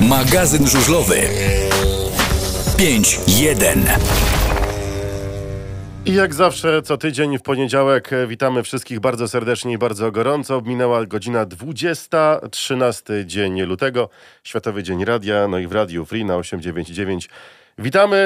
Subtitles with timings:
[0.00, 1.20] Magazyn żużlowy
[2.76, 3.78] 5.1
[6.06, 10.60] I jak zawsze, co tydzień w poniedziałek e, witamy wszystkich bardzo serdecznie i bardzo gorąco.
[10.60, 14.08] Minęła godzina 20, 13 dzień lutego,
[14.44, 17.28] Światowy Dzień Radia, no i w Radiu Free na 899.
[17.78, 18.16] Witamy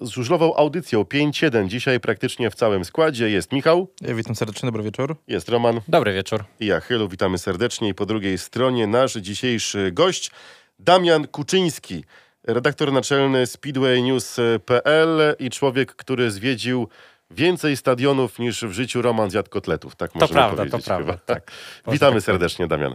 [0.00, 1.68] e, z żużlową audycją 5.1.
[1.68, 5.16] Dzisiaj praktycznie w całym składzie jest Michał, Ja Witam serdecznie, dobry wieczór.
[5.28, 6.44] jest Roman Dobry wieczór.
[6.60, 7.08] i ja, Chylu.
[7.08, 7.88] Witamy serdecznie.
[7.88, 10.30] I po drugiej stronie nasz dzisiejszy gość,
[10.78, 12.04] Damian Kuczyński,
[12.44, 16.88] redaktor naczelny speedwaynews.pl i człowiek, który zwiedził
[17.30, 19.96] więcej stadionów niż w życiu Roman zjadł kotletów.
[19.96, 21.12] Tak To możemy prawda, to powiedzieć prawda.
[21.12, 21.24] chyba.
[21.34, 21.50] Tak.
[21.92, 22.94] Witamy tak serdecznie, Damian.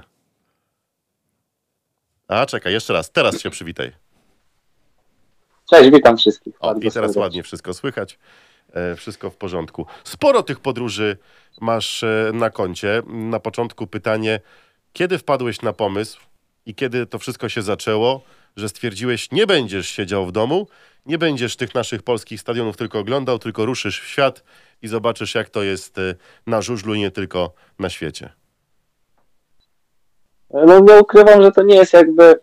[2.28, 3.12] A, czekaj, jeszcze raz.
[3.12, 3.92] Teraz się przywitaj.
[5.70, 6.54] Cześć, witam wszystkich.
[6.59, 7.22] O, i teraz serdecznie.
[7.22, 8.20] ładnie wszystko słychać.
[8.73, 9.86] E, wszystko w porządku.
[10.04, 11.18] Sporo tych podróży
[11.62, 13.02] masz e, na koncie.
[13.08, 14.40] Na początku pytanie,
[14.94, 16.20] kiedy wpadłeś na pomysł
[16.70, 18.22] i kiedy to wszystko się zaczęło,
[18.55, 20.67] że stwierdziłeś, nie będziesz siedział w domu,
[21.06, 24.44] nie będziesz tych naszych polskich stadionów tylko oglądał, tylko ruszysz w świat
[24.81, 26.16] i zobaczysz, jak to jest e,
[26.47, 28.30] na żużlu i nie tylko na świecie.
[30.50, 32.40] No nie ukrywam, że to nie jest jakby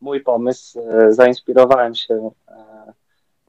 [0.00, 0.80] mój pomysł.
[0.80, 2.92] E, Zainspirowałem się e,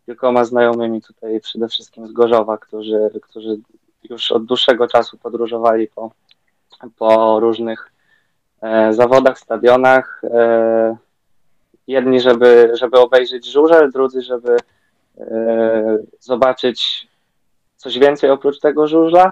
[0.06, 3.60] kilkoma znajomymi tutaj, przede wszystkim z Gorzowa, którzy, którzy
[4.10, 6.12] już od dłuższego czasu podróżowali po,
[6.98, 7.92] po różnych
[8.92, 10.22] zawodach, stadionach.
[10.24, 10.98] E,
[11.90, 14.58] Jedni, żeby, żeby obejrzeć żużel, drudzy, żeby
[15.18, 17.08] e, zobaczyć
[17.76, 19.32] coś więcej oprócz tego żużla.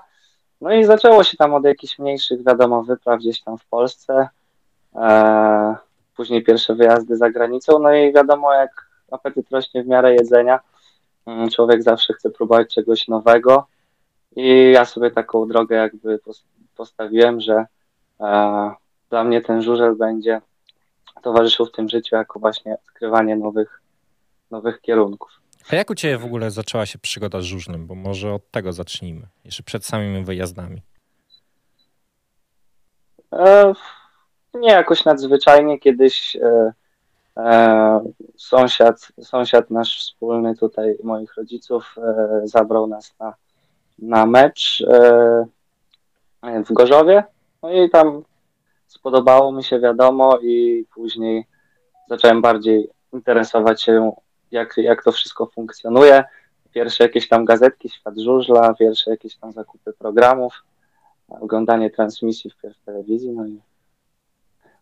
[0.61, 4.29] No i zaczęło się tam od jakichś mniejszych, wiadomo, wypraw gdzieś tam w Polsce.
[4.95, 5.75] E,
[6.15, 7.79] później pierwsze wyjazdy za granicą.
[7.79, 10.59] No i wiadomo, jak apetyt rośnie w miarę jedzenia,
[11.25, 13.67] mm, człowiek zawsze chce próbować czegoś nowego.
[14.35, 17.65] I ja sobie taką drogę jakby pos- postawiłem, że
[18.19, 18.71] e,
[19.09, 20.41] dla mnie ten żużel będzie
[21.21, 23.81] towarzyszył w tym życiu jako właśnie odkrywanie nowych,
[24.51, 25.31] nowych kierunków.
[25.71, 27.87] A jak u Ciebie w ogóle zaczęła się przygoda z żużlem?
[27.87, 30.81] Bo może od tego zacznijmy, jeszcze przed samymi wyjazdami.
[33.33, 33.73] E,
[34.53, 35.79] nie jakoś nadzwyczajnie.
[35.79, 36.73] Kiedyś e,
[37.37, 43.33] e, sąsiad, sąsiad nasz wspólny tutaj moich rodziców e, zabrał nas na,
[43.99, 47.23] na mecz e, w Gorzowie.
[47.63, 48.23] No i tam
[48.87, 51.45] spodobało mi się, wiadomo, i później
[52.09, 54.11] zacząłem bardziej interesować się,
[54.51, 56.23] jak, jak to wszystko funkcjonuje.
[56.73, 60.63] Pierwsze jakieś tam gazetki, świat żużla, pierwsze jakieś tam zakupy programów
[61.29, 63.59] oglądanie transmisji w telewizji, no i,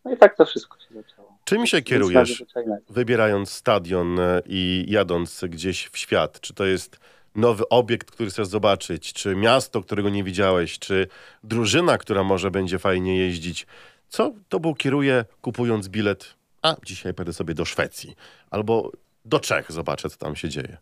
[0.05, 1.37] no i tak to wszystko się zaczęło.
[1.43, 2.43] Czym się kierujesz?
[2.89, 6.39] wybierając stadion e, i jadąc gdzieś w świat?
[6.39, 6.99] Czy to jest
[7.35, 9.13] nowy obiekt, który chcesz zobaczyć?
[9.13, 10.79] Czy miasto, którego nie widziałeś?
[10.79, 11.07] Czy
[11.43, 13.67] drużyna, która może będzie fajnie jeździć?
[14.09, 16.35] Co tobą kieruje kupując bilet?
[16.61, 18.15] A, dzisiaj pojadę sobie do Szwecji.
[18.51, 18.91] Albo
[19.25, 20.77] do Czech, zobaczę, co tam się dzieje.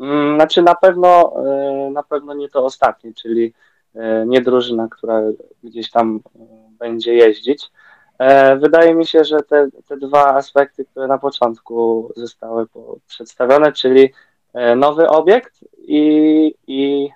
[0.00, 3.54] Mm, Znaczy na pewno, e, na pewno nie to ostatnie, czyli
[3.94, 5.20] e, nie drużyna, która
[5.64, 6.38] gdzieś tam e,
[6.78, 7.70] będzie jeździć.
[8.58, 12.66] Wydaje mi się, że te, te dwa aspekty, które na początku zostały
[13.06, 14.12] przedstawione, czyli
[14.76, 17.10] nowy obiekt i, i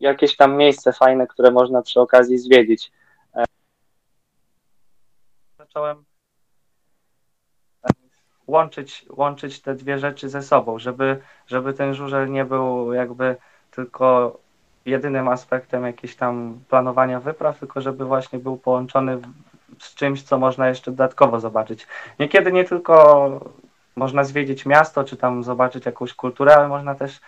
[0.00, 2.92] jakieś tam miejsce fajne, które można przy okazji zwiedzić.
[3.34, 3.44] E,
[5.58, 6.04] Zacząłem
[8.46, 13.36] łączyć, łączyć te dwie rzeczy ze sobą, żeby, żeby ten żużel nie był jakby
[13.70, 14.38] tylko
[14.86, 19.18] jedynym aspektem jakiegoś tam planowania wypraw, tylko żeby właśnie był połączony
[19.78, 21.86] z czymś, co można jeszcze dodatkowo zobaczyć.
[22.18, 23.40] Niekiedy nie tylko
[23.96, 27.20] można zwiedzić miasto, czy tam zobaczyć jakąś kulturę, ale można też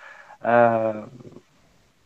[0.42, 0.94] e,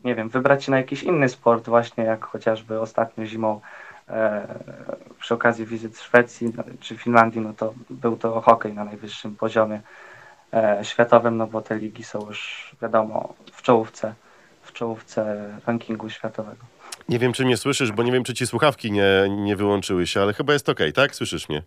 [0.05, 3.61] nie wiem, wybrać się na jakiś inny sport, właśnie jak chociażby ostatnio zimą
[4.09, 4.47] e,
[5.19, 9.81] przy okazji wizyt Szwecji no, czy Finlandii, no to był to hokej na najwyższym poziomie
[10.53, 14.15] e, światowym, no bo te ligi są już wiadomo w czołówce,
[14.63, 16.65] w czołówce rankingu światowego.
[17.09, 20.23] Nie wiem, czy mnie słyszysz, bo nie wiem, czy ci słuchawki nie, nie wyłączyły się,
[20.23, 21.15] ale chyba jest okej, tak?
[21.15, 21.63] Słyszysz mnie?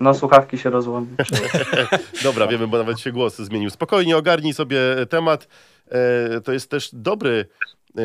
[0.00, 1.48] No słuchawki się rozłączyły.
[2.22, 3.70] Dobra, wiemy, bo nawet się głos zmienił.
[3.70, 4.80] Spokojnie ogarnij sobie
[5.10, 5.48] temat.
[5.88, 7.46] E, To jest też dobry
[7.98, 8.02] e,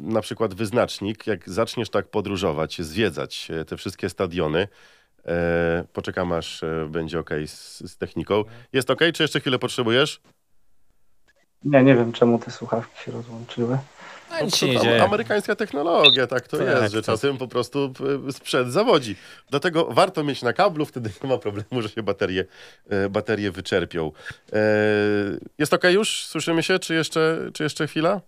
[0.00, 4.68] na przykład wyznacznik, jak zaczniesz tak podróżować, zwiedzać e, te wszystkie stadiony.
[5.92, 8.44] Poczekam aż będzie ok z, z techniką.
[8.72, 10.20] Jest ok, czy jeszcze chwilę potrzebujesz?
[11.64, 13.78] Nie, nie wiem czemu te słuchawki się rozłączyły.
[14.30, 15.02] No, nic to się nie.
[15.04, 17.92] Amerykańska technologia, tak to Tak, jest, że to- czasem po prostu
[18.28, 19.16] e, sprzęt zawodzi.
[19.50, 22.44] Dlatego warto mieć na kablu, wtedy nie ma problemu, że się baterie,
[22.90, 24.12] e, baterie wyczerpią.
[24.52, 24.56] E,
[25.58, 26.24] Jest ok już?
[26.26, 26.78] Słyszymy się?
[26.78, 28.20] Czy jeszcze, czy jeszcze chwila?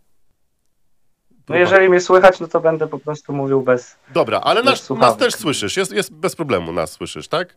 [1.49, 3.97] No jeżeli mnie słychać, no to będę po prostu mówił bez...
[4.15, 7.57] Dobra, ale bez nas, nas też słyszysz, jest, jest bez problemu nas słyszysz, tak?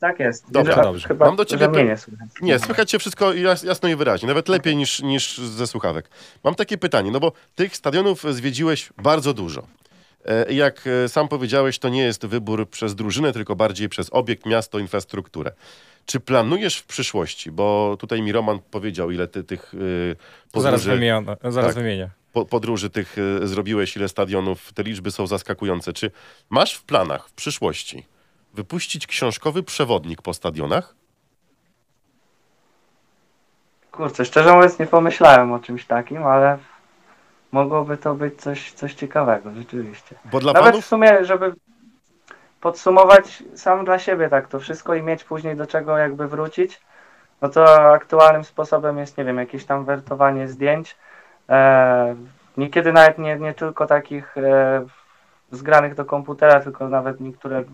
[0.00, 0.50] Tak jest.
[0.50, 1.08] Dobrze.
[1.08, 2.28] Chyba, Mam do ciebie że mnie py- nie słychać.
[2.42, 6.10] Nie, słychać cię wszystko jas- jasno i wyraźnie, nawet lepiej niż, niż ze słuchawek.
[6.44, 9.66] Mam takie pytanie, no bo tych stadionów zwiedziłeś bardzo dużo.
[10.24, 14.46] E, Jak e, sam powiedziałeś, to nie jest wybór przez drużynę, tylko bardziej przez obiekt,
[14.46, 15.52] miasto, infrastrukturę.
[16.06, 20.16] Czy planujesz w przyszłości, bo tutaj mi Roman powiedział, ile ty tych Zaraz,
[20.52, 21.74] podróży, wymienię, zaraz Tak.
[21.74, 22.10] wymienię.
[22.32, 25.92] po, podróży tych zrobiłeś, ile stadionów, te liczby są zaskakujące.
[25.92, 26.10] Czy
[26.50, 28.06] masz w planach w przyszłości
[28.54, 30.94] wypuścić książkowy przewodnik po stadionach?
[33.92, 36.58] Kurczę, szczerze mówiąc nie pomyślałem o czymś takim, ale
[37.52, 40.16] mogłoby to być coś, coś ciekawego, rzeczywiście.
[40.24, 40.84] Bo dla Nawet w fanów...
[40.84, 41.54] sumie, żeby
[42.60, 46.80] podsumować sam dla siebie tak to wszystko i mieć później do czego jakby wrócić,
[47.42, 50.96] no to aktualnym sposobem jest, nie wiem, jakieś tam wertowanie zdjęć.
[51.48, 52.16] E,
[52.56, 54.86] niekiedy nawet nie, nie tylko takich e,
[55.50, 57.64] zgranych do komputera, tylko nawet niektóre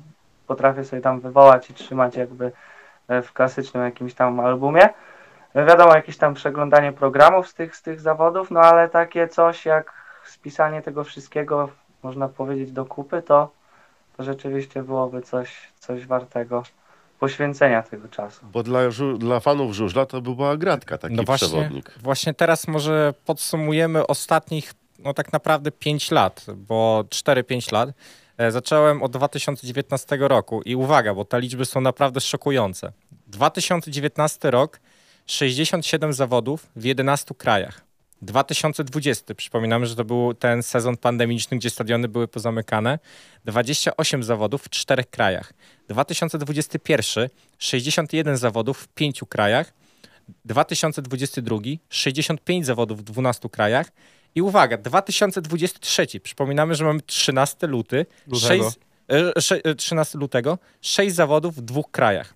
[0.47, 2.53] potrafię sobie tam wywołać i trzymać jakby
[3.09, 4.89] e, w klasycznym jakimś tam albumie.
[5.55, 9.67] E, Wiadomo, jakieś tam przeglądanie programów z tych, z tych zawodów, no ale takie coś
[9.67, 9.93] jak
[10.25, 11.69] spisanie tego wszystkiego,
[12.03, 13.51] można powiedzieć, do kupy, to,
[14.17, 16.63] to rzeczywiście byłoby coś, coś wartego
[17.21, 18.47] poświęcenia tego czasu.
[18.53, 18.81] Bo dla,
[19.19, 21.91] dla fanów żużla to by była gratka, taki No właśnie, przewodnik.
[22.03, 27.89] właśnie teraz może podsumujemy ostatnich, no tak naprawdę 5 lat, bo 4-5 lat.
[28.39, 32.93] E, Zacząłem od 2019 roku i uwaga, bo te liczby są naprawdę szokujące.
[33.27, 34.81] 2019 rok,
[35.27, 37.85] 67 zawodów w 11 krajach.
[38.23, 42.99] 2020, przypominamy, że to był ten sezon pandemiczny, gdzie stadiony były pozamykane.
[43.45, 45.53] 28 zawodów w czterech krajach.
[45.89, 47.29] 2021,
[47.59, 49.73] 61 zawodów w pięciu krajach.
[50.45, 51.57] 2022
[51.89, 53.91] 65 zawodów w 12 krajach.
[54.35, 58.49] I uwaga, 2023, przypominamy, że mamy 13 luty, Lutego.
[58.71, 58.79] 6,
[59.09, 62.35] e, sze- e, 13 lutego, 6 zawodów w dwóch krajach.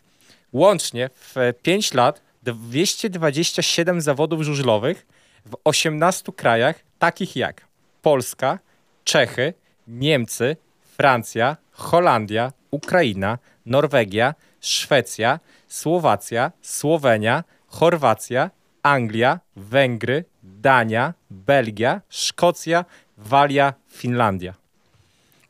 [0.53, 5.07] Łącznie w 5 lat 227 zawodów żużlowych
[5.47, 7.67] w 18 krajach, takich jak
[8.03, 8.59] Polska,
[9.05, 9.55] Czechy,
[9.89, 10.57] Niemcy,
[10.97, 18.51] Francja, Holandia, Ukraina, Norwegia, Szwecja, Słowacja, Słowenia, Chorwacja,
[18.83, 20.25] Anglia, Węgry,
[20.61, 22.85] Dania, Belgia, Szkocja,
[23.19, 24.55] Walia, Finlandia.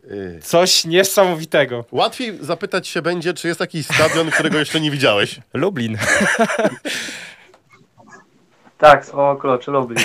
[0.05, 1.85] Y, Coś niesamowitego.
[1.93, 5.41] Łatwiej zapytać się będzie, czy jest jakiś stadion, którego jeszcze nie widziałeś.
[5.55, 5.99] Lublin.
[8.79, 10.05] Tak, słowo klucz, Lublin.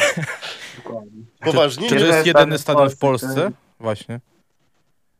[0.75, 1.21] Dokładnie.
[1.39, 1.89] Poważnie?
[1.89, 3.51] Czy to jest Jedyny stadion stadion w w Polsce, Polsce?
[3.79, 4.19] Właśnie.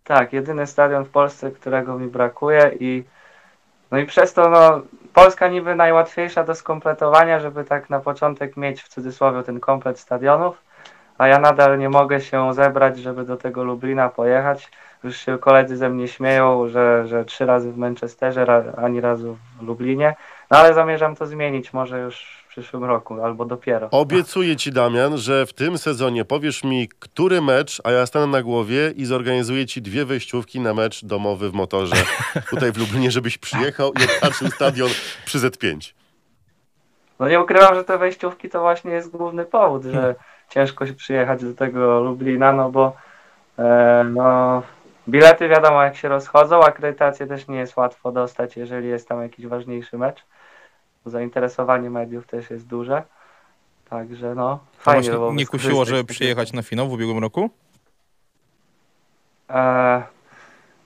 [0.04, 3.04] Tak, jedyny stadion w Polsce, którego mi brakuje i
[3.92, 4.82] no i przez to no,
[5.14, 10.62] Polska niby najłatwiejsza do skompletowania, żeby tak na początek mieć w cudzysłowie ten komplet stadionów,
[11.18, 14.72] a ja nadal nie mogę się zebrać, żeby do tego Lublina pojechać.
[15.04, 19.64] Już się koledzy ze mnie śmieją, że, że trzy razy w Manchesterze, ani razu w
[19.64, 20.16] Lublinie,
[20.52, 23.90] no ale zamierzam to zmienić, może już przyszłym roku, albo dopiero.
[23.92, 28.42] Obiecuję ci, Damian, że w tym sezonie powiesz mi, który mecz, a ja stanę na
[28.42, 31.96] głowie i zorganizuję ci dwie wejściówki na mecz domowy w motorze
[32.50, 34.90] tutaj w Lublinie, żebyś przyjechał i odhaczył stadion
[35.26, 35.94] przy Z5.
[37.20, 40.16] No nie ukrywam, że te wejściówki to właśnie jest główny powód, że
[40.50, 42.96] ciężko się przyjechać do tego Lublina, no bo
[43.60, 44.62] e, no,
[45.08, 49.48] bilety wiadomo jak się rozchodzą, akredytację też nie jest łatwo dostać, jeżeli jest tam jakiś
[49.48, 50.26] ważniejszy mecz.
[51.06, 53.04] Zainteresowanie mediów też jest duże.
[53.90, 57.50] Także no, To fajnie byłoby nie kusiło, żeby przyjechać na finał w ubiegłym roku?
[59.50, 60.04] E,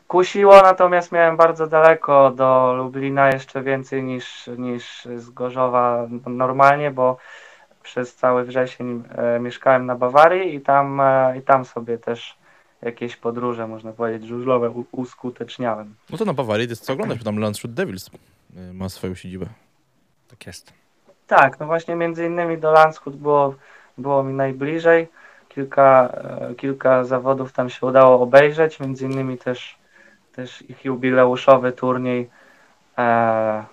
[0.07, 7.17] kusiło, natomiast miałem bardzo daleko do Lublina, jeszcze więcej niż, niż z Gorzowa normalnie, bo
[7.83, 12.37] przez cały wrzesień e, mieszkałem na Bawarii i tam, e, i tam sobie też
[12.81, 15.95] jakieś podróże, można powiedzieć, żużlowe u- uskuteczniałem.
[16.09, 19.15] No to na Bawarii to jest co oglądać, bo tam Landshut Devils y, ma swoją
[19.15, 19.45] siedzibę.
[20.27, 20.73] Tak jest.
[21.27, 23.55] Tak, no właśnie między innymi do Landshut było,
[23.97, 25.07] było mi najbliżej.
[25.49, 29.77] Kilka, e, kilka zawodów tam się udało obejrzeć, między innymi też,
[30.35, 32.29] też ich jubileuszowy turniej,
[32.97, 33.63] e,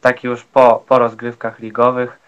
[0.00, 2.18] taki już po, po rozgrywkach ligowych.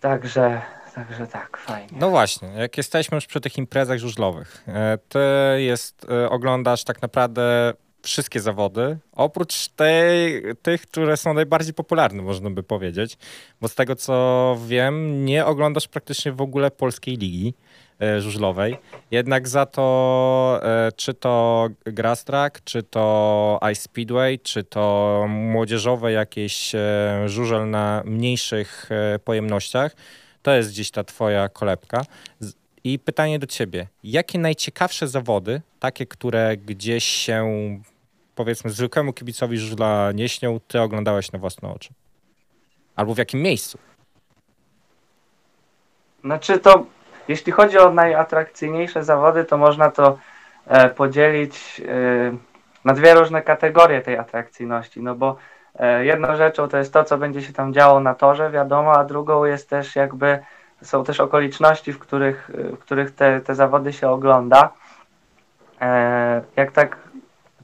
[0.00, 0.62] Także,
[0.94, 1.98] także tak, fajnie.
[2.00, 5.18] No właśnie, jak jesteśmy już przy tych imprezach żużlowych, e, ty
[5.56, 7.72] jest, e, oglądasz tak naprawdę
[8.06, 13.18] wszystkie zawody, oprócz tej, tych, które są najbardziej popularne, można by powiedzieć,
[13.60, 17.54] bo z tego co wiem, nie oglądasz praktycznie w ogóle polskiej ligi
[18.02, 18.76] e, żużlowej,
[19.10, 26.12] jednak za to e, czy to Grass Track, czy to Ice Speedway, czy to młodzieżowe
[26.12, 26.80] jakieś e,
[27.26, 28.90] żużel na mniejszych
[29.24, 29.96] pojemnościach,
[30.42, 32.04] to jest gdzieś ta twoja kolebka.
[32.84, 33.86] I pytanie do ciebie.
[34.04, 37.46] Jakie najciekawsze zawody, takie, które gdzieś się,
[38.36, 41.90] powiedzmy, zwykłemu kibicowi żużla nie śnią, ty oglądałeś na własne oczy?
[42.96, 43.78] Albo w jakim miejscu?
[46.24, 46.86] Znaczy to,
[47.28, 50.18] jeśli chodzi o najatrakcyjniejsze zawody, to można to
[50.66, 52.36] e, podzielić e,
[52.84, 55.36] na dwie różne kategorie tej atrakcyjności, no bo
[55.78, 59.04] e, jedną rzeczą to jest to, co będzie się tam działo na torze, wiadomo, a
[59.04, 60.38] drugą jest też jakby,
[60.82, 64.72] są też okoliczności, w których, w których te, te zawody się ogląda.
[65.80, 67.05] E, jak tak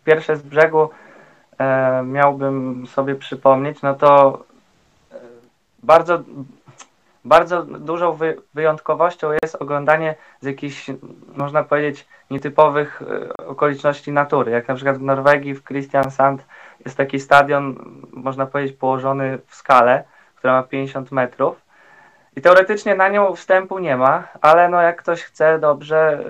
[0.05, 0.91] pierwsze z brzegu
[1.59, 4.43] e, miałbym sobie przypomnieć, no to
[5.13, 5.17] e,
[5.83, 6.23] bardzo
[7.25, 10.91] bardzo dużą wy, wyjątkowością jest oglądanie z jakichś,
[11.37, 14.53] można powiedzieć, nietypowych e, okoliczności natury.
[14.53, 16.47] Jak na przykład w Norwegii, w Kristiansand
[16.85, 17.77] jest taki stadion,
[18.13, 20.05] można powiedzieć, położony w skale,
[20.37, 21.62] która ma 50 metrów.
[22.37, 26.25] I teoretycznie na nią wstępu nie ma, ale no jak ktoś chce dobrze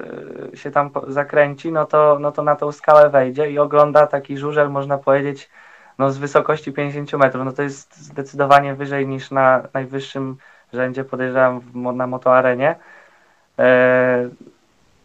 [0.52, 4.38] e, się tam zakręci, no to, no to na tą skałę wejdzie i ogląda taki
[4.38, 5.50] żużel, można powiedzieć,
[5.98, 7.44] no z wysokości 50 metrów.
[7.44, 10.36] No to jest zdecydowanie wyżej niż na najwyższym
[10.72, 12.76] rzędzie, podejrzewam, na motoarenie.
[13.58, 14.28] E,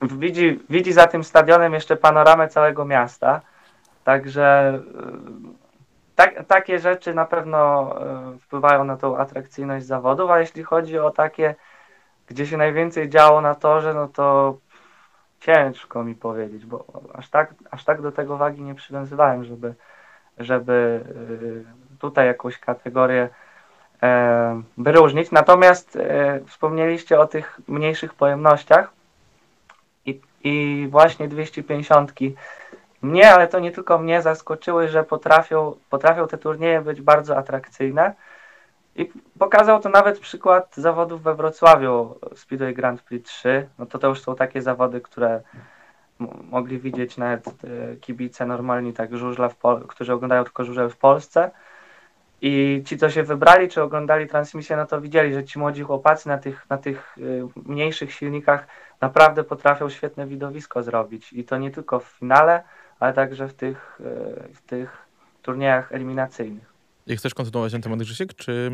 [0.01, 3.42] widzi, widzi za tym stadionem jeszcze panoramę całego miasta,
[4.04, 5.67] także e,
[6.18, 7.92] tak, takie rzeczy na pewno
[8.36, 11.56] e, wpływają na tą atrakcyjność zawodów, a jeśli chodzi o takie,
[12.28, 14.58] gdzie się najwięcej działo na torze, no to
[15.40, 19.76] ciężko mi powiedzieć, bo aż tak, aż tak do tego wagi nie przywiązywałem, żeby,
[20.38, 21.04] żeby
[22.00, 23.30] tutaj jakąś kategorię
[24.04, 25.32] E, wyróżnić.
[25.32, 28.94] Natomiast e, wspomnieliście o tych mniejszych pojemnościach
[30.06, 32.14] i, i właśnie 250
[33.01, 38.13] mnie, ale to nie tylko mnie zaskoczyły, że potrafią, potrafią te turnieje być bardzo atrakcyjne.
[38.96, 43.70] I pokazał to nawet przykład zawodów we Wrocławiu Speedway Grand Prix 3.
[43.80, 45.42] No to to już są takie zawody, które
[46.51, 49.50] mogli widzieć nawet e, kibice normalni, tak żużla,
[49.88, 51.51] którzy oglądają tylko żużel w Polsce.
[52.42, 56.27] I ci, co się wybrali, czy oglądali transmisję, no to widzieli, że ci młodzi chłopacy
[56.27, 58.68] na tych, na tych y, mniejszych silnikach
[59.01, 61.34] naprawdę potrafią świetne widowisko zrobić.
[61.34, 62.63] I to nie tylko w finale,
[63.00, 64.98] ale także w tych, y, w tych
[65.42, 66.74] turniejach eliminacyjnych.
[67.08, 68.72] I chcesz kontynuować ten temat, Grzesiek, czy...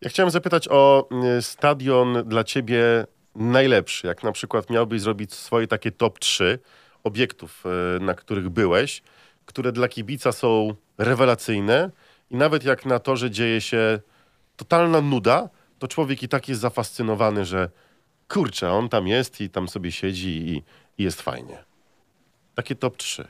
[0.00, 1.08] Ja chciałem zapytać o
[1.38, 4.06] y, stadion dla ciebie najlepszy.
[4.06, 6.58] Jak na przykład miałbyś zrobić swoje takie top 3
[7.04, 7.64] obiektów,
[8.00, 9.02] na których byłeś,
[9.46, 11.90] które dla kibica są rewelacyjne,
[12.30, 14.00] i nawet jak na to, że dzieje się
[14.56, 17.70] totalna nuda, to człowiek i tak jest zafascynowany, że
[18.28, 20.62] kurczę, on tam jest i tam sobie siedzi i,
[20.98, 21.64] i jest fajnie.
[22.54, 23.28] Takie top 3.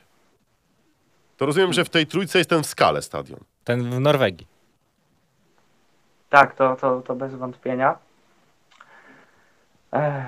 [1.36, 3.40] To rozumiem, że w tej trójce jest ten w skale stadion.
[3.64, 4.46] Ten w Norwegii.
[6.30, 7.98] Tak, to, to, to bez wątpienia.
[9.92, 10.24] Ech,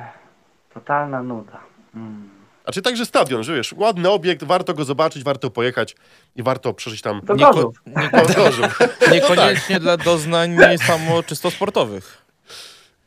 [0.74, 1.60] totalna nuda.
[1.92, 2.38] Hmm.
[2.64, 5.96] A czy także stadion, że wiesz, ładny obiekt, warto go zobaczyć, warto pojechać
[6.36, 7.20] i warto przeżyć tam...
[7.20, 8.78] To Gorzów.
[9.12, 12.22] Niekoniecznie dla doznań samo czysto sportowych.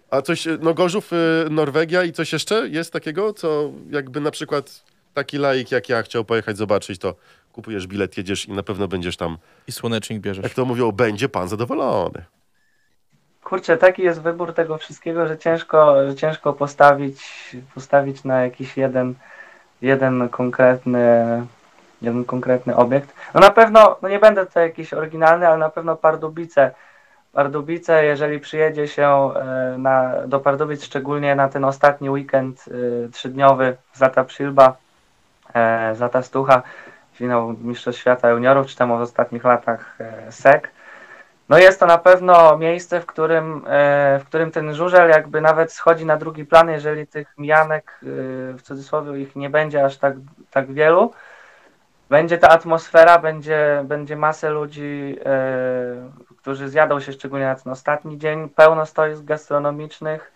[0.09, 4.83] A coś, no Gorzów, y, Norwegia i coś jeszcze jest takiego, co jakby na przykład
[5.13, 7.15] taki laik jak ja chciał pojechać zobaczyć, to
[7.51, 9.37] kupujesz bilet, jedziesz i na pewno będziesz tam...
[9.67, 10.43] I słonecznik bierzesz.
[10.43, 12.25] Jak to mówią, będzie pan zadowolony.
[13.43, 17.21] Kurczę, taki jest wybór tego wszystkiego, że ciężko, że ciężko postawić,
[17.73, 19.15] postawić na jakiś jeden
[19.81, 21.45] jeden konkretny,
[22.01, 23.15] jeden konkretny obiekt.
[23.33, 26.71] No na pewno, no nie będę tutaj jakiś oryginalny, ale na pewno Pardubice.
[27.33, 33.77] Pardubice, jeżeli przyjedzie się e, na, do Pardubic, szczególnie na ten ostatni weekend y, trzydniowy
[33.93, 34.75] Zata Przylba,
[35.53, 36.63] e, Zata Stucha,
[37.13, 40.71] finał Mistrzostw Świata Juniorów, czy tam w ostatnich latach e, SEK,
[41.49, 45.73] no jest to na pewno miejsce, w którym, e, w którym ten żużel jakby nawet
[45.73, 48.05] schodzi na drugi plan, jeżeli tych mijanek, e,
[48.53, 50.13] w cudzysłowie ich nie będzie aż tak,
[50.51, 51.11] tak wielu.
[52.09, 55.19] Będzie ta atmosfera, będzie, będzie masę ludzi,
[56.37, 60.31] którzy zjadą się szczególnie na ten ostatni dzień, pełno stoisk gastronomicznych,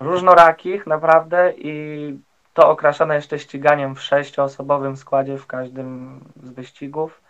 [0.00, 2.18] różnorakich naprawdę i
[2.54, 7.20] to okraszone jeszcze ściganiem w sześcioosobowym składzie w każdym z wyścigów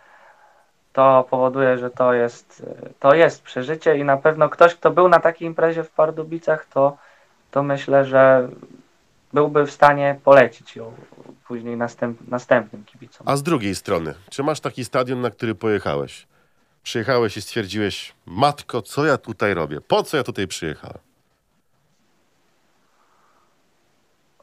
[0.93, 2.65] to powoduje, że to jest,
[2.99, 6.97] to jest przeżycie i na pewno ktoś, kto był na takiej imprezie w Pardubicach, to,
[7.51, 8.49] to myślę, że
[9.33, 10.93] byłby w stanie polecić ją
[11.47, 13.27] później następ, następnym kibicom.
[13.29, 16.27] A z drugiej strony, czy masz taki stadion, na który pojechałeś?
[16.83, 19.81] Przyjechałeś i stwierdziłeś, matko, co ja tutaj robię?
[19.81, 20.97] Po co ja tutaj przyjechałem?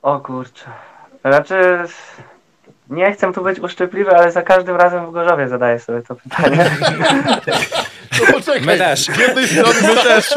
[0.02, 0.64] O kurczę.
[1.25, 1.78] Znaczy,
[2.90, 6.71] nie chcę tu być uszczypliwy, ale za każdym razem w Gorzowie zadaję sobie to pytanie.
[8.21, 9.00] No poczekaj, My też.
[9.07, 9.75] z jednej strony...
[9.83, 10.35] My też.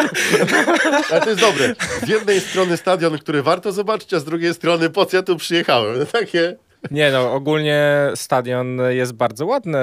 [1.11, 1.75] Ale to jest dobre.
[2.03, 5.35] Z jednej strony stadion, który warto zobaczyć, a z drugiej strony po co ja tu
[5.37, 5.99] przyjechałem?
[5.99, 6.55] No takie...
[6.91, 9.77] Nie no, ogólnie stadion jest bardzo ładny.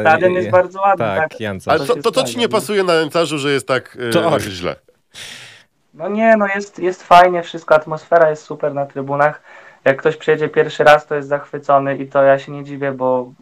[0.00, 1.38] Stadion i- jest bardzo ładny, Tak, tak.
[1.66, 2.50] Ale To to, to, to ci nie no.
[2.52, 4.76] pasuje na nędzarzu, że jest tak e, To- źle.
[5.94, 9.42] No nie, no jest, jest fajnie, wszystko, atmosfera jest super na trybunach.
[9.84, 13.32] Jak ktoś przyjedzie pierwszy raz, to jest zachwycony i to ja się nie dziwię, bo,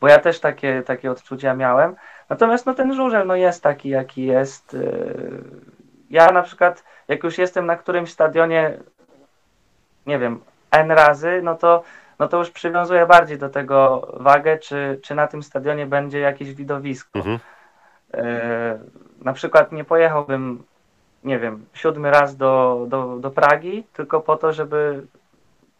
[0.00, 1.96] bo ja też takie, takie odczucia miałem.
[2.28, 4.72] Natomiast no ten żużel no jest taki, jaki jest.
[4.72, 5.40] Yy,
[6.10, 8.78] Ja na przykład, jak już jestem na którymś stadionie,
[10.06, 10.40] nie wiem,
[10.70, 11.82] N razy, no to,
[12.18, 16.54] no to już przywiązuję bardziej do tego wagę, czy, czy na tym stadionie będzie jakieś
[16.54, 17.18] widowisko.
[17.18, 17.38] Mhm.
[18.14, 18.78] E,
[19.22, 20.64] na przykład nie pojechałbym,
[21.26, 25.06] nie wiem, siódmy raz do, do, do Pragi, tylko po to, żeby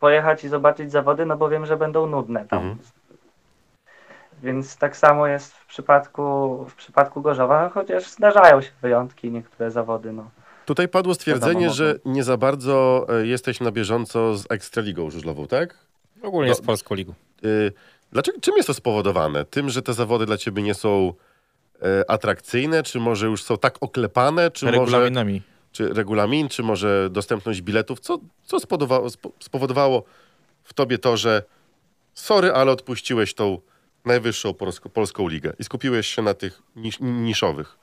[0.00, 2.58] pojechać i zobaczyć zawody, no bo wiem, że będą nudne tam.
[2.58, 2.78] Mhm.
[4.42, 9.70] Więc tak samo jest w przypadku, w przypadku Gorzowa, no chociaż zdarzają się wyjątki, niektóre
[9.70, 10.12] zawody.
[10.12, 10.30] No.
[10.66, 15.46] Tutaj padło stwierdzenie, Wiadomo, że nie za bardzo e, jesteś na bieżąco z Ekstraligą żużlową,
[15.46, 15.74] tak?
[16.22, 17.14] Ogólnie No- z Polską Ligą.
[17.44, 17.72] Y,
[18.12, 19.44] Dlaczego, czym jest to spowodowane?
[19.44, 21.12] Tym, że te zawody dla ciebie nie są
[22.08, 25.42] atrakcyjne, czy może już są tak oklepane, czy może Regulaminami.
[25.72, 28.00] czy regulamin, czy może dostępność biletów?
[28.00, 30.02] Co, co spowodowało, spo- spowodowało
[30.64, 31.42] w tobie to, że
[32.14, 33.58] sorry, ale odpuściłeś tą
[34.04, 37.76] najwyższą polską, polską ligę i skupiłeś się na tych nisz, niszowych?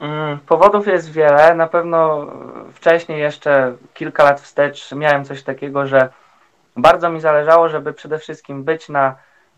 [0.00, 1.54] Mm, Powodów jest wiele.
[1.54, 2.22] Na pewno
[2.68, 6.08] e, wcześniej, jeszcze kilka lat wstecz, miałem coś takiego, że
[6.76, 9.16] bardzo mi zależało, żeby przede wszystkim być na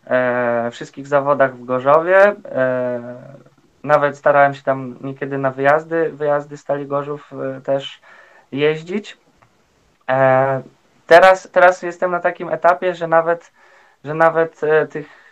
[0.09, 2.35] e, wszystkich zawodach w Gorzowie.
[2.45, 3.01] E,
[3.85, 8.01] nawet starałem się tam niekiedy na wyjazdy, wyjazdy Stali Gorzów e, też
[8.53, 9.19] jeździć.
[10.11, 10.63] E,
[11.07, 13.53] teraz, teraz jestem na takim etapie, że nawet,
[14.05, 15.29] że nawet e, tych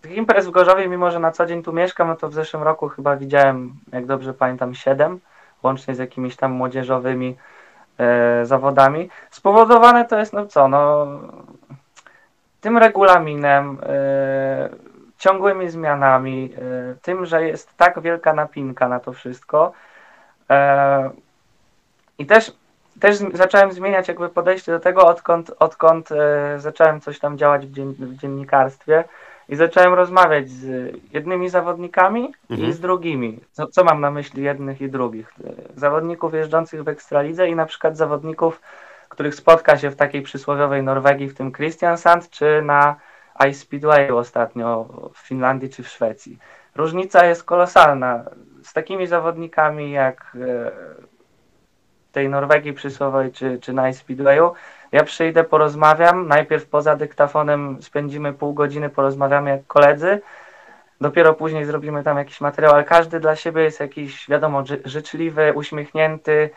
[0.00, 2.62] tych imprez w Gorzowie, mimo że na co dzień tu mieszkam, no to w zeszłym
[2.62, 5.20] roku chyba widziałem, jak dobrze pamiętam, 7,
[5.62, 7.36] łącznie z jakimiś tam młodzieżowymi
[7.98, 9.08] e, zawodami.
[9.30, 11.06] Spowodowane to jest, no co, no
[12.60, 14.68] tym regulaminem, e,
[15.18, 19.72] ciągłymi zmianami, e, tym, że jest tak wielka napinka na to wszystko.
[20.50, 21.10] E,
[22.18, 22.52] I też,
[23.00, 27.72] też zacząłem zmieniać jakby podejście do tego, odkąd, odkąd e, zacząłem coś tam działać w,
[27.72, 29.04] dzien, w dziennikarstwie
[29.48, 32.68] i zacząłem rozmawiać z jednymi zawodnikami Mhm.
[32.70, 33.40] i z drugimi.
[33.52, 35.32] Co, co mam na myśli jednych i drugich?
[35.44, 38.60] E, Zawodników jeżdżących w Ekstralidze i na przykład zawodników,
[39.10, 42.96] których spotka się w takiej przysłowiowej Norwegii, w tym Christiansand, czy na
[43.48, 46.38] Ice Speedwayu ostatnio w Finlandii czy w Szwecji.
[46.76, 48.24] Różnica jest kolosalna.
[48.62, 50.70] Z takimi zawodnikami jak e,
[52.12, 54.52] tej Norwegii przysłowiowej czy, czy na Ice Speedwayu,
[54.92, 60.20] ja przyjdę, porozmawiam, najpierw poza dyktafonem spędzimy pół godziny, porozmawiamy jak koledzy,
[61.00, 65.52] dopiero później zrobimy tam jakiś materiał, ale każdy dla siebie jest jakiś, wiadomo, ży- życzliwy,
[65.54, 66.50] uśmiechnięty,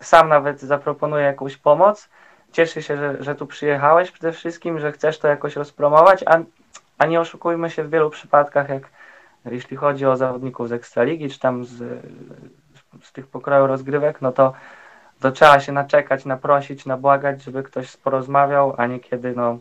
[0.00, 2.08] sam nawet zaproponuje jakąś pomoc.
[2.52, 6.38] Cieszę się, że, że tu przyjechałeś przede wszystkim, że chcesz to jakoś rozpromować, a,
[6.98, 8.82] a nie oszukujmy się w wielu przypadkach, jak
[9.44, 12.02] jeśli chodzi o zawodników z Ekstraligi, czy tam z,
[13.02, 14.52] z tych pokroju rozgrywek, no to,
[15.20, 19.58] to trzeba się naczekać, naprosić, nabłagać, żeby ktoś porozmawiał, a niekiedy, no,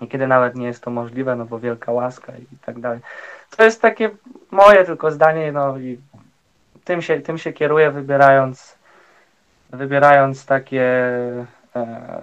[0.00, 3.00] niekiedy nawet nie jest to możliwe, no bo wielka łaska i tak dalej.
[3.56, 4.10] To jest takie
[4.50, 5.98] moje tylko zdanie, no i
[6.84, 8.78] tym się, tym się kieruję, wybierając,
[9.76, 10.82] wybierając takie,
[11.76, 12.22] e,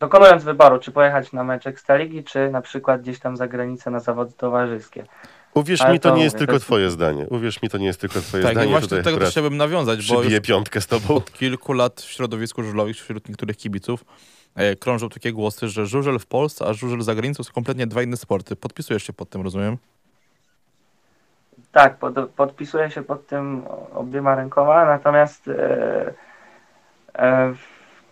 [0.00, 4.00] dokonując wyboru, czy pojechać na mecz Ekstraligi, czy na przykład gdzieś tam za granicę na
[4.00, 5.04] zawody towarzyskie.
[5.54, 7.26] Uwierz Ale mi, to to nie jest tylko to twoje zdanie.
[7.30, 8.70] Uwierz mi, to nie jest tylko twoje Tak, i zdanie.
[8.70, 11.14] właśnie Tutaj do tego też chciałbym nawiązać, bo już piątkę z tobą.
[11.14, 14.04] od kilku lat w środowisku żużlowym, wśród niektórych kibiców,
[14.54, 18.02] e, krążą takie głosy, że żużel w Polsce, a żużel za granicą są kompletnie dwa
[18.02, 18.56] inne sporty.
[18.56, 19.76] Podpisujesz się pod tym, rozumiem?
[21.72, 23.62] Tak, pod, podpisuję się pod tym
[23.94, 26.14] obiema rękoma, natomiast e,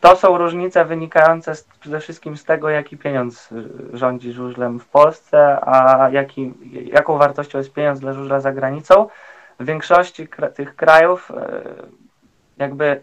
[0.00, 4.86] to są różnice wynikające z, przede wszystkim z tego, jaki pieniądz e, rządzi żużlem w
[4.86, 6.54] Polsce, a jaki,
[6.92, 9.08] jaką wartością jest pieniądz dla żużla za granicą.
[9.60, 11.62] W większości kra tych krajów e,
[12.56, 13.00] jakby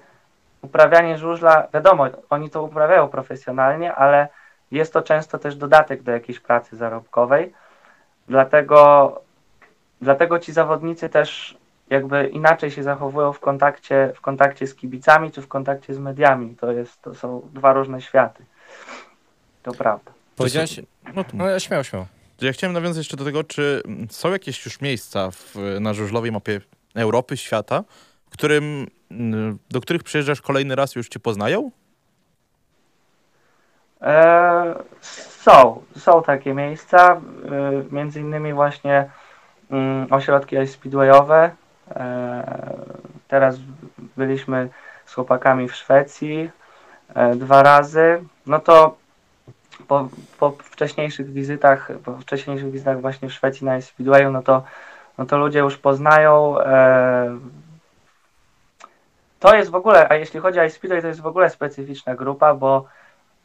[0.62, 4.28] uprawianie żużla, wiadomo, oni to uprawiają profesjonalnie, ale
[4.72, 7.54] jest to często też dodatek do jakiejś pracy zarobkowej.
[8.28, 9.22] Dlatego
[10.02, 11.58] Dlatego ci zawodnicy też
[11.90, 16.56] jakby inaczej się zachowują w kontakcie, w kontakcie z kibicami czy w kontakcie z mediami.
[16.56, 18.46] To, jest, to są dwa różne światy.
[19.64, 20.12] To prawda.
[20.36, 20.80] Powiedziałeś?
[21.16, 22.06] No to No, śmiało, śmiało.
[22.42, 26.62] Ja chciałem nawiązać jeszcze do tego, czy są jakieś już miejsca w, na żużlowej mapie
[26.96, 27.84] Europy, świata,
[28.30, 28.88] którym,
[29.70, 31.72] do których przyjeżdżasz kolejny raz i już cię poznają?
[34.02, 37.20] E, są, są takie miejsca, e,
[37.92, 39.10] między innymi właśnie
[39.72, 41.52] mm, ośrodki speedwayowe.
[41.96, 42.44] E,
[43.28, 43.58] teraz
[44.18, 44.70] byliśmy
[45.06, 46.52] z chłopakami w Szwecji
[47.16, 48.24] e, dwa razy.
[48.46, 48.98] No to
[49.88, 54.64] po, po wcześniejszych wizytach, po wcześniejszych wizytach właśnie w Szwecji na Speedwayu, no to,
[55.18, 56.60] no to ludzie już poznają.
[56.60, 57.38] E,
[59.40, 62.16] to jest w ogóle, a jeśli chodzi o Ice Speedway, to jest w ogóle specyficzna
[62.16, 62.86] grupa, bo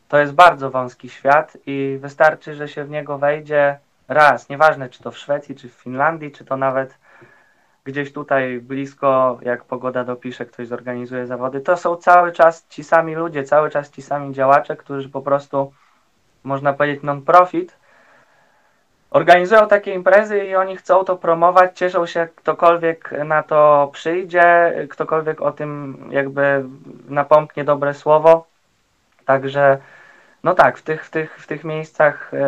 [0.08, 3.78] to jest bardzo wąski świat i wystarczy, że się w niego wejdzie
[4.08, 6.94] raz, nieważne czy to w Szwecji, czy w Finlandii, czy to nawet
[7.84, 13.14] gdzieś tutaj blisko, jak pogoda dopisze, ktoś zorganizuje zawody, to są cały czas ci sami
[13.14, 15.72] ludzie, cały czas ci sami działacze, którzy po prostu,
[16.44, 17.76] można powiedzieć, non-profit,
[19.10, 25.40] organizują takie imprezy i oni chcą to promować, cieszą się, ktokolwiek na to przyjdzie, ktokolwiek
[25.40, 26.64] o tym jakby
[27.08, 28.46] napomknie dobre słowo.
[29.24, 29.78] Także
[30.44, 32.38] no tak, w tych, w tych, w tych miejscach y,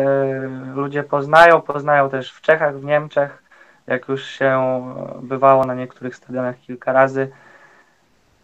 [0.75, 3.46] ludzie poznają, poznają też w Czechach, w Niemczech,
[3.87, 4.83] jak już się
[5.21, 7.31] bywało na niektórych stadionach kilka razy.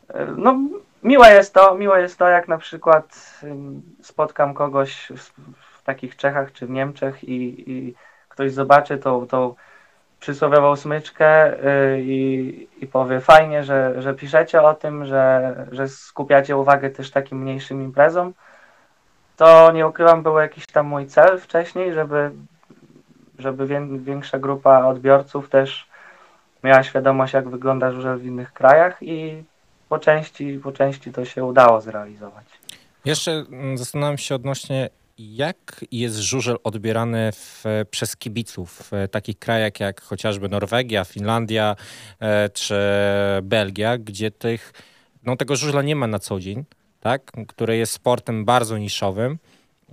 [0.09, 0.59] Y, no
[1.03, 3.39] miłe jest to, miłe jest to, jak na przykład
[4.01, 5.31] spotkam kogoś w,
[5.79, 7.95] w takich Czechach czy w Niemczech i, i
[8.29, 9.55] ktoś zobaczy tą, tą
[10.19, 16.57] przysłowiową smyczkę y, i, i powie fajnie, że, że piszecie o tym, że, że skupiacie
[16.57, 18.33] uwagę też takim mniejszym imprezom,
[19.37, 22.31] to nie ukrywam, był jakiś tam mój cel wcześniej, żeby,
[23.43, 23.67] żeby
[23.99, 25.87] większa grupa odbiorców też
[26.63, 29.43] miała świadomość, jak wygląda żurzel w innych krajach i
[29.89, 32.45] po części, po części to się udało zrealizować.
[33.05, 39.79] Jeszcze mm, zastanawiam się odnośnie jak jest żużel odbierany w, przez kibiców w takich krajach
[39.79, 41.75] jak chociażby Norwegia, Finlandia
[42.19, 42.75] e, czy
[43.43, 44.73] Belgia, gdzie tych,
[45.23, 46.63] no, tego żużla nie ma na co dzień,
[46.99, 47.31] tak?
[47.47, 49.37] które jest sportem bardzo niszowym,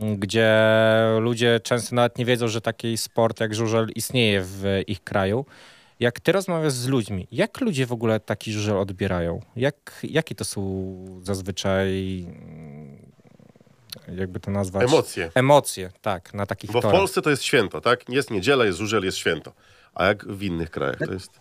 [0.00, 0.56] gdzie
[1.18, 5.46] ludzie często nawet nie wiedzą, że taki sport jak żużel istnieje w ich kraju.
[6.00, 9.40] Jak ty rozmawiasz z ludźmi, jak ludzie w ogóle taki żużel odbierają?
[9.56, 10.60] Jak, jakie to są
[11.22, 12.26] zazwyczaj
[14.14, 14.84] jakby to nazwać?
[14.84, 15.30] Emocje.
[15.34, 16.96] Emocje, tak, na takich Bo torach.
[16.96, 18.08] w Polsce to jest święto, tak?
[18.08, 19.52] Jest niedziela, jest żużel, jest święto.
[19.94, 21.40] A jak w innych krajach to jest?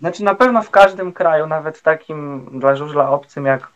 [0.00, 3.68] Znaczy na pewno w każdym kraju, nawet w takim dla żużla obcym jak,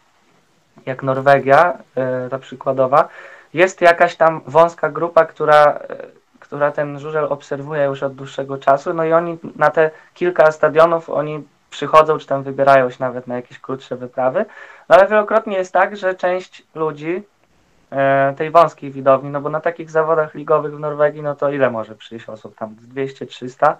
[0.86, 3.08] jak Norwegia, yy, ta przykładowa,
[3.54, 5.96] jest jakaś tam wąska grupa, która, yy,
[6.40, 11.10] która ten żużel obserwuje już od dłuższego czasu, no i oni na te kilka stadionów,
[11.10, 14.44] oni przychodzą, czy tam wybierają się nawet na jakieś krótsze wyprawy,
[14.88, 17.22] no ale wielokrotnie jest tak, że część ludzi
[17.94, 21.70] E, tej wąskiej widowni, no bo na takich zawodach ligowych w Norwegii, no to ile
[21.70, 22.56] może przyjść osób?
[22.56, 23.74] Tam 200-300.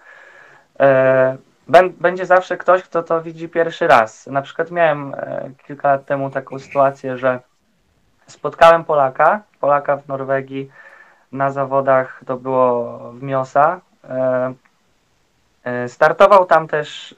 [0.81, 1.37] E,
[2.01, 4.27] będzie zawsze ktoś, kto to widzi pierwszy raz.
[4.27, 7.41] Na przykład miałem e, kilka lat temu taką sytuację, że
[8.27, 10.71] spotkałem Polaka, Polaka w Norwegii
[11.33, 13.81] na zawodach, to było w Miosa.
[15.87, 17.15] Startował tam też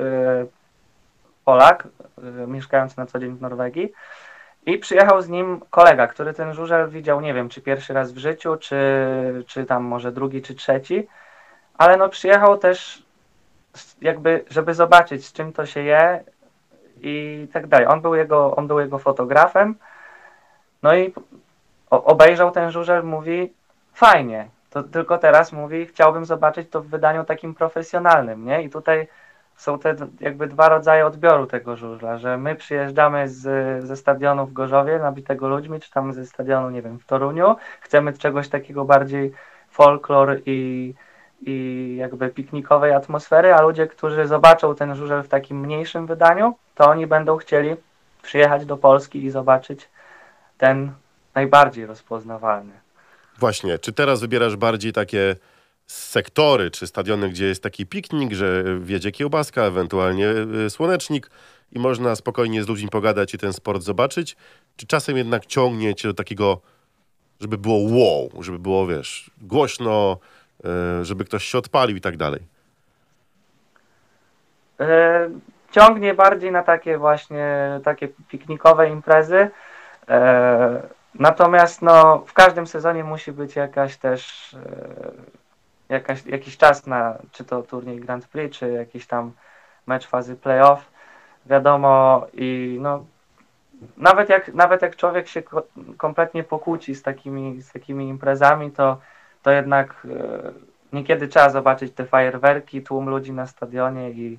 [1.44, 1.88] Polak,
[2.46, 3.92] mieszkający na co dzień w Norwegii.
[4.66, 8.18] I przyjechał z nim kolega, który ten żużel widział, nie wiem, czy pierwszy raz w
[8.18, 8.76] życiu, czy,
[9.46, 11.08] czy tam może drugi, czy trzeci,
[11.78, 13.02] ale no przyjechał też
[14.00, 16.24] jakby, żeby zobaczyć, z czym to się je
[17.00, 17.86] i tak dalej.
[17.86, 19.74] On był jego, on był jego fotografem,
[20.82, 21.14] no i
[21.90, 23.52] obejrzał ten żużel, mówi,
[23.94, 28.62] fajnie, to tylko teraz mówi, chciałbym zobaczyć to w wydaniu takim profesjonalnym, nie?
[28.62, 29.08] I tutaj
[29.56, 33.42] są te jakby dwa rodzaje odbioru tego żużla, że my przyjeżdżamy z,
[33.84, 38.12] ze stadionu w Gorzowie nabitego ludźmi, czy tam ze stadionu, nie wiem, w Toruniu, chcemy
[38.12, 39.32] czegoś takiego bardziej
[39.70, 40.94] folklor i,
[41.40, 46.90] i jakby piknikowej atmosfery, a ludzie, którzy zobaczą ten żużel w takim mniejszym wydaniu, to
[46.90, 47.76] oni będą chcieli
[48.22, 49.88] przyjechać do Polski i zobaczyć
[50.58, 50.92] ten
[51.34, 52.72] najbardziej rozpoznawalny.
[53.38, 55.36] Właśnie, czy teraz wybierasz bardziej takie
[55.86, 60.28] sektory czy stadiony, gdzie jest taki piknik, że wiedzie kiełbaska, ewentualnie
[60.66, 61.30] y, słonecznik
[61.72, 64.36] i można spokojnie z ludźmi pogadać i ten sport zobaczyć?
[64.76, 66.60] Czy czasem jednak ciągnie cię do takiego,
[67.40, 70.18] żeby było wow, żeby było, wiesz, głośno,
[71.00, 72.40] y, żeby ktoś się odpalił i tak dalej?
[74.80, 75.30] E,
[75.70, 79.50] ciągnie bardziej na takie właśnie takie piknikowe imprezy.
[80.08, 80.82] E,
[81.14, 85.34] natomiast no, w każdym sezonie musi być jakaś też e,
[85.88, 89.32] jakaś, jakiś czas na czy to turniej Grand Prix, czy jakiś tam
[89.86, 90.90] mecz fazy playoff.
[91.46, 93.04] Wiadomo i no
[93.96, 95.42] nawet jak, nawet jak człowiek się
[95.96, 99.00] kompletnie pokłóci z takimi, z takimi imprezami, to,
[99.42, 100.52] to jednak e,
[100.92, 104.38] niekiedy trzeba zobaczyć te fajerwerki, tłum ludzi na stadionie i,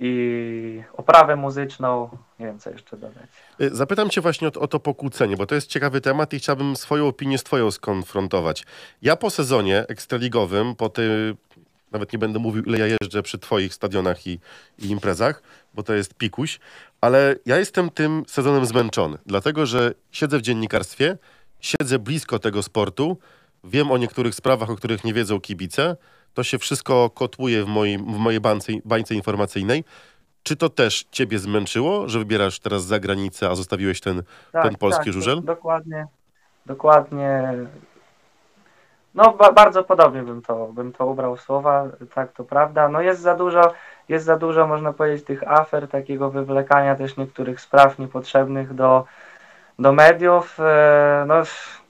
[0.00, 2.10] i oprawę muzyczną.
[2.38, 3.28] Nie wiem, co jeszcze dodać.
[3.60, 6.76] Y, zapytam Cię właśnie o, o, to pokłócenie, bo to jest ciekawy temat i chciałbym
[6.76, 8.66] swoją opinię z Twoją skonfrontować.
[9.02, 11.08] Ja po sezonie ekstraligowym, po tej
[11.92, 14.40] Nawet nie będę mówił, ile ja jeżdżę przy twoich stadionach i,
[14.78, 15.42] i imprezach,
[15.74, 16.60] bo to jest pikuś.
[17.00, 21.18] Ale ja jestem tym sezonem zmęczony, dlatego że siedzę w dziennikarstwie,
[21.60, 23.18] siedzę blisko tego sportu,
[23.64, 25.96] wiem o niektórych sprawach, o których nie wiedzą kibice.
[26.34, 29.84] To się wszystko kotłuje w, moim, w mojej bańce, bańce informacyjnej.
[30.42, 35.04] Czy to też ciebie zmęczyło, że wybierasz teraz za granicę, a zostawiłeś ten, ten polski
[35.04, 35.42] tak, żużel?
[35.42, 36.06] Dokładnie,
[36.66, 37.52] dokładnie.
[39.14, 42.88] No ba bardzo podobnie bym to, bym to ubrał słowa, tak to prawda.
[42.88, 43.72] No jest za dużo,
[44.08, 49.04] jest za dużo, można powiedzieć, tych afer, takiego wywlekania też niektórych spraw niepotrzebnych do,
[49.78, 50.60] do mediów.
[50.60, 51.34] E, No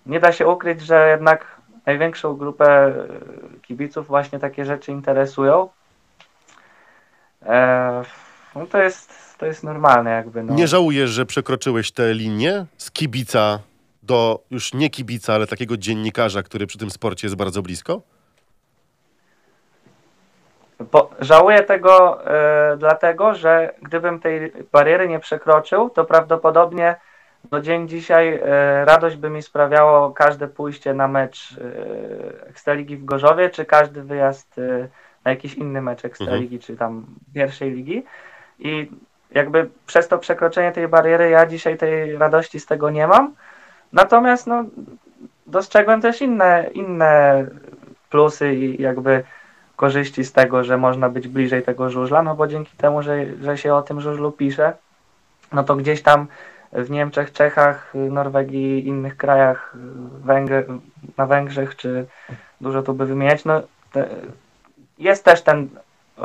[0.06, 2.92] nie da się ukryć, że jednak największą grupę e,
[3.62, 5.68] kibiców właśnie takie rzeczy interesują.
[7.46, 8.02] E,
[8.56, 10.42] No to jest, to jest normalne jakby.
[10.42, 10.54] No.
[10.54, 13.58] Nie żałujesz, że przekroczyłeś tę linię z kibica
[14.02, 18.00] do już nie kibica, ale takiego dziennikarza, który przy tym sporcie jest bardzo blisko?
[20.92, 26.96] Bo żałuję tego e, dlatego, że gdybym tej bariery nie przekroczył, to prawdopodobnie
[27.50, 33.04] do dzień dzisiaj e, radość by mi sprawiało każde pójście na mecz e, Ekstraligi w
[33.04, 34.88] Gorzowie, czy każdy wyjazd e,
[35.24, 38.04] na jakiś inny mecz Ekstraligi, czy tam pierwszej ligi.
[38.58, 38.90] I
[39.30, 43.34] jakby przez to przekroczenie tej bariery ja dzisiaj tej radości z tego nie mam.
[43.92, 44.64] Natomiast no,
[45.46, 47.46] dostrzegłem też inne, inne
[48.10, 49.24] plusy i jakby
[49.76, 53.58] korzyści z tego, że można być bliżej tego żużla, no bo dzięki temu, że, że
[53.58, 54.72] się o tym żużlu pisze,
[55.52, 56.26] no to gdzieś tam
[56.72, 59.72] w Niemczech, Czechach, Norwegii, innych krajach,
[60.24, 60.66] Węgry,
[61.16, 62.06] na Węgrzech, czy
[62.60, 64.08] dużo tu by wymieniać, no te,
[64.98, 65.68] jest też ten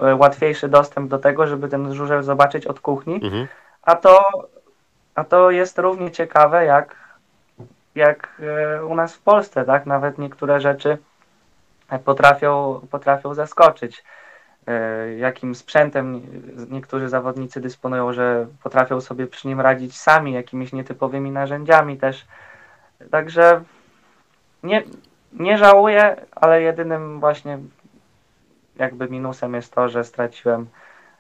[0.01, 3.47] e, łatwiejszy dostęp do tego, żeby ten żużel zobaczyć od kuchni, Mhm.
[3.81, 4.23] a to,
[5.15, 6.95] a to jest równie ciekawe jak,
[7.95, 8.41] jak
[8.77, 9.85] e, u nas w Polsce, tak?
[9.85, 10.97] Nawet niektóre rzeczy
[12.05, 14.03] potrafią, potrafią zaskoczyć.
[14.67, 16.21] E, Jakim sprzętem
[16.69, 22.25] niektórzy zawodnicy dysponują, że potrafią sobie przy nim radzić sami, jakimiś nietypowymi narzędziami też.
[23.11, 23.63] Także
[24.63, 24.83] nie,
[25.33, 27.59] nie żałuję, ale jedynym właśnie
[28.75, 30.67] jakby minusem jest to, że straciłem,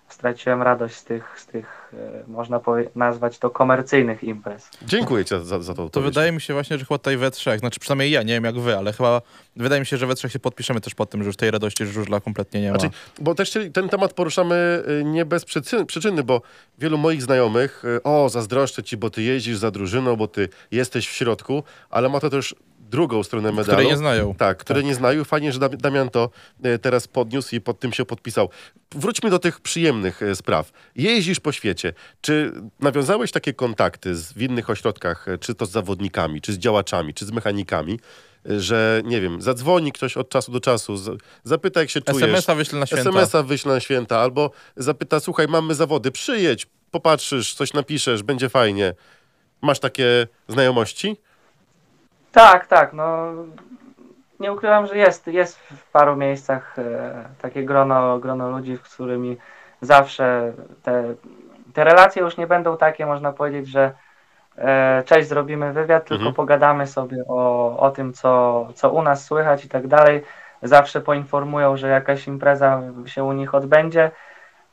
[0.07, 2.61] straciłem radość z tych, z tych e, można
[2.95, 4.69] nazwać to komercyjnych imprez.
[4.81, 5.89] Dziękuję ci za, za to.
[5.89, 8.43] To wydaje mi się właśnie, że chyba tutaj we trzech, znaczy przynajmniej ja, nie wiem
[8.43, 9.21] jak wy, ale chyba
[9.55, 11.85] wydaje mi się, że we trzech się podpiszemy też pod tym, że już tej radości
[11.85, 12.79] żużla kompletnie nie ma.
[12.79, 15.45] Znaczy, bo też ten temat poruszamy y, nie bez
[15.87, 16.41] przyczyny, bo
[16.77, 21.07] wielu moich znajomych, y, o, zazdroszczę ci, bo ty jeździsz za drużyną, bo ty jesteś
[21.07, 22.55] w środku, ale ma to też
[22.89, 23.65] drugą stronę medalu.
[23.65, 24.35] której nie znają.
[24.35, 25.23] Tak, które nie znają.
[25.23, 26.29] Fajnie, że Dam- Damian to
[26.63, 28.49] e, teraz podniósł i pod tym się podpisał.
[28.91, 30.71] Wróćmy do tych przyjemnych e, spraw.
[30.95, 31.93] Jeździsz po świecie.
[32.21, 36.57] Czy nawiązałeś takie kontakty z, w innych ośrodkach, e, czy to z zawodnikami, czy z
[36.57, 37.99] działaczami, czy z mechanikami,
[38.45, 42.23] że nie wiem, zadzwoni ktoś od czasu do czasu, z, zapyta jak się czujesz.
[42.23, 43.09] SMS-a wyślę na święta.
[43.09, 48.93] SMS-a wyślę na święta, albo zapyta, słuchaj, mamy zawody, przyjedź, popatrzysz, coś napiszesz, będzie fajnie.
[49.61, 51.15] Masz takie znajomości?
[52.35, 53.31] Tak, tak, no
[54.39, 59.37] nie ukrywam, że jest, jest w paru miejscach e, takie grono, grono ludzi, z którymi
[59.81, 61.15] zawsze te,
[61.73, 63.91] te relacje już nie będą takie, można powiedzieć, że
[64.57, 66.35] e, cześć, zrobimy wywiad, tylko Mhm.
[66.35, 70.23] pogadamy sobie o, o tym, co, co u nas słychać i tak dalej.
[70.63, 74.11] Zawsze poinformują, że jakaś impreza się u nich odbędzie.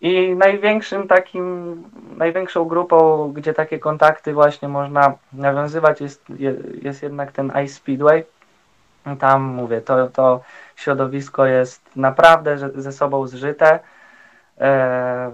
[0.03, 1.77] I największym takim,
[2.17, 8.25] największą grupą, gdzie takie kontakty właśnie można nawiązywać jest, je- jest jednak ten Ice Speedway.
[9.19, 10.41] Tam mówię, to, to
[10.77, 13.79] środowisko jest naprawdę ze sobą zżyte.
[14.61, 15.31] E,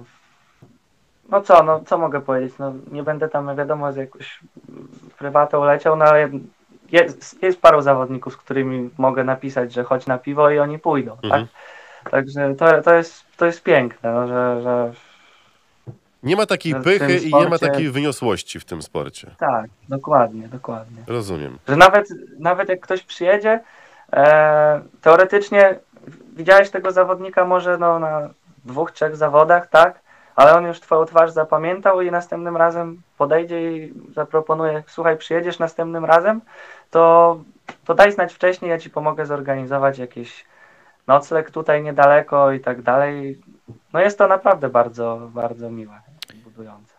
[1.28, 2.58] no co, no co mogę powiedzieć?
[2.58, 4.40] No, nie będę tam wiadomo z jakąś
[5.18, 6.30] prywatą leciał, no ale
[6.92, 11.12] jest, jest paru zawodników, z którymi mogę napisać, że chodź na piwo i oni pójdą.
[11.22, 11.30] Mhm.
[11.30, 11.54] Tak?
[12.10, 14.92] Także to, to, jest, to jest piękne, no, że, że
[16.22, 19.30] Nie ma takiej pychy tym i nie ma sporcie- takiej wyniosłości w tym sporcie.
[19.38, 21.02] tak, dokładnie, dokładnie.
[21.06, 21.58] Rozumiem.
[21.68, 23.60] Że nawet, nawet jak ktoś przyjedzie,
[24.12, 25.78] e, teoretycznie
[26.36, 28.28] widziałeś tego zawodnika może no, na
[28.64, 30.00] dwóch, trzech zawodach, tak?
[30.36, 36.04] Ale on już twoją twarz zapamiętał i następnym razem podejdzie i zaproponuje, słuchaj, przyjedziesz następnym
[36.04, 36.40] razem,
[36.90, 37.38] to,
[37.84, 40.44] to daj znać wcześniej, ja ci pomogę zorganizować jakiś
[41.08, 43.40] nocleg tutaj niedaleko i tak dalej.
[43.92, 46.00] No jest to naprawdę bardzo, bardzo miłe
[46.34, 46.94] i budujące.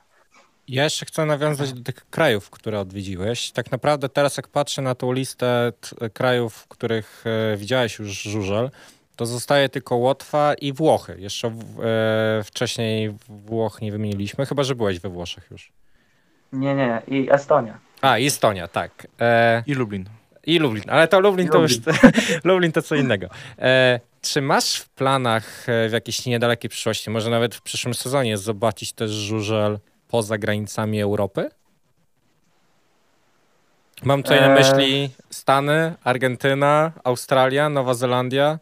[0.68, 3.52] Ja jeszcze chcę nawiązać do tych krajów, które odwiedziłeś.
[3.52, 8.22] Tak naprawdę teraz jak patrzę na tą listę t- krajów, w których e, widziałeś już
[8.22, 8.70] żużel,
[9.16, 11.16] to zostaje tylko Łotwa i Włochy.
[11.20, 15.72] Jeszcze w, e, wcześniej Włoch nie wymieniliśmy, chyba że byłeś we Włoszech już.
[16.54, 17.80] Nie, nie, i Estonia.
[18.02, 19.08] A, i Estonia, tak.
[19.20, 20.06] E, I Lublin.
[20.50, 21.74] I Lublin, ale to Lublin I to już
[22.44, 23.28] Lublin to co innego.
[23.60, 28.38] E, Czy masz w planach e, w jakiejś niedalekiej przyszłości, może nawet w przyszłym sezonie,
[28.38, 31.50] zobaczyć też żużel poza granicami Europy?
[34.04, 34.60] Mam tutaj na Eee.
[34.60, 38.60] myśli Stany, Argentyna, Australia, Nowa Zelandia.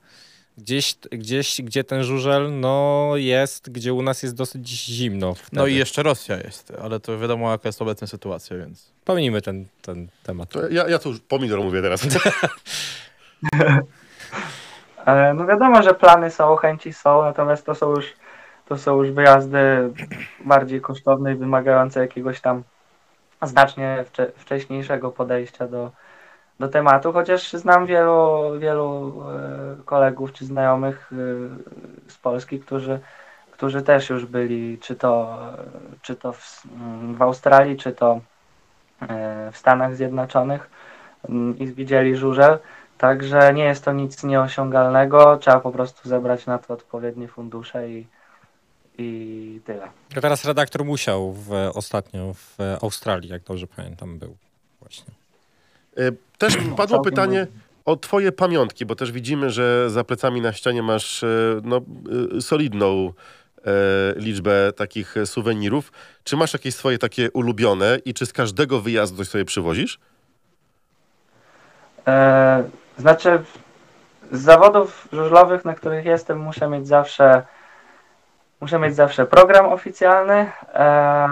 [0.57, 5.33] Gdzieś, gdzieś gdzie ten żużel no, jest, gdzie u nas jest dosyć zimno.
[5.33, 5.49] Wtedy.
[5.53, 8.91] No i jeszcze Rosja jest, ale to wiadomo jaka jest obecna sytuacja, więc...
[9.05, 10.49] Pomijmy ten, ten temat.
[10.49, 12.01] To ja, ja tu już pomidor mówię teraz.
[15.05, 18.13] E, No wiadomo, że plany są, chęci są, natomiast to są już,
[18.65, 19.93] to są już wyjazdy
[20.45, 22.63] bardziej kosztowne i wymagające jakiegoś tam
[23.41, 25.91] znacznie wcze, wcześniejszego podejścia do,
[26.59, 31.15] do tematu, chociaż znam wielu, wielu e, kolegów czy znajomych e,
[32.11, 32.99] z Polski, którzy,
[33.51, 35.39] którzy też już byli, czy to,
[36.01, 36.61] czy to w,
[37.17, 38.19] w Australii, czy to
[39.01, 40.69] e, w Stanach Zjednoczonych
[41.29, 42.59] mm, i widzieli żużel.
[42.97, 48.07] Także nie jest to nic nieosiągalnego, trzeba po prostu zebrać na to odpowiednie fundusze i,
[48.97, 49.89] i tyle.
[50.17, 54.37] A teraz redaktor musiał w, ostatnio w Australii, jak dobrze pamiętam, był
[54.81, 55.13] właśnie.
[56.37, 57.47] Też padło pytanie
[57.85, 61.27] o twoje pamiątki, bo też widzimy, że za plecami na ścianie masz e,
[61.63, 61.81] no,
[62.37, 63.13] e, solidną
[63.57, 63.71] e,
[64.15, 65.91] liczbę takich suwenirów.
[66.23, 69.99] Czy masz jakieś swoje takie ulubione i czy z każdego wyjazdu coś sobie przywozisz?
[72.07, 72.63] E,
[72.97, 73.39] znaczy,
[74.31, 77.43] z zawodów żużlowych, na których jestem, muszę mieć zawsze,
[78.61, 81.27] muszę mieć zawsze program oficjalny e,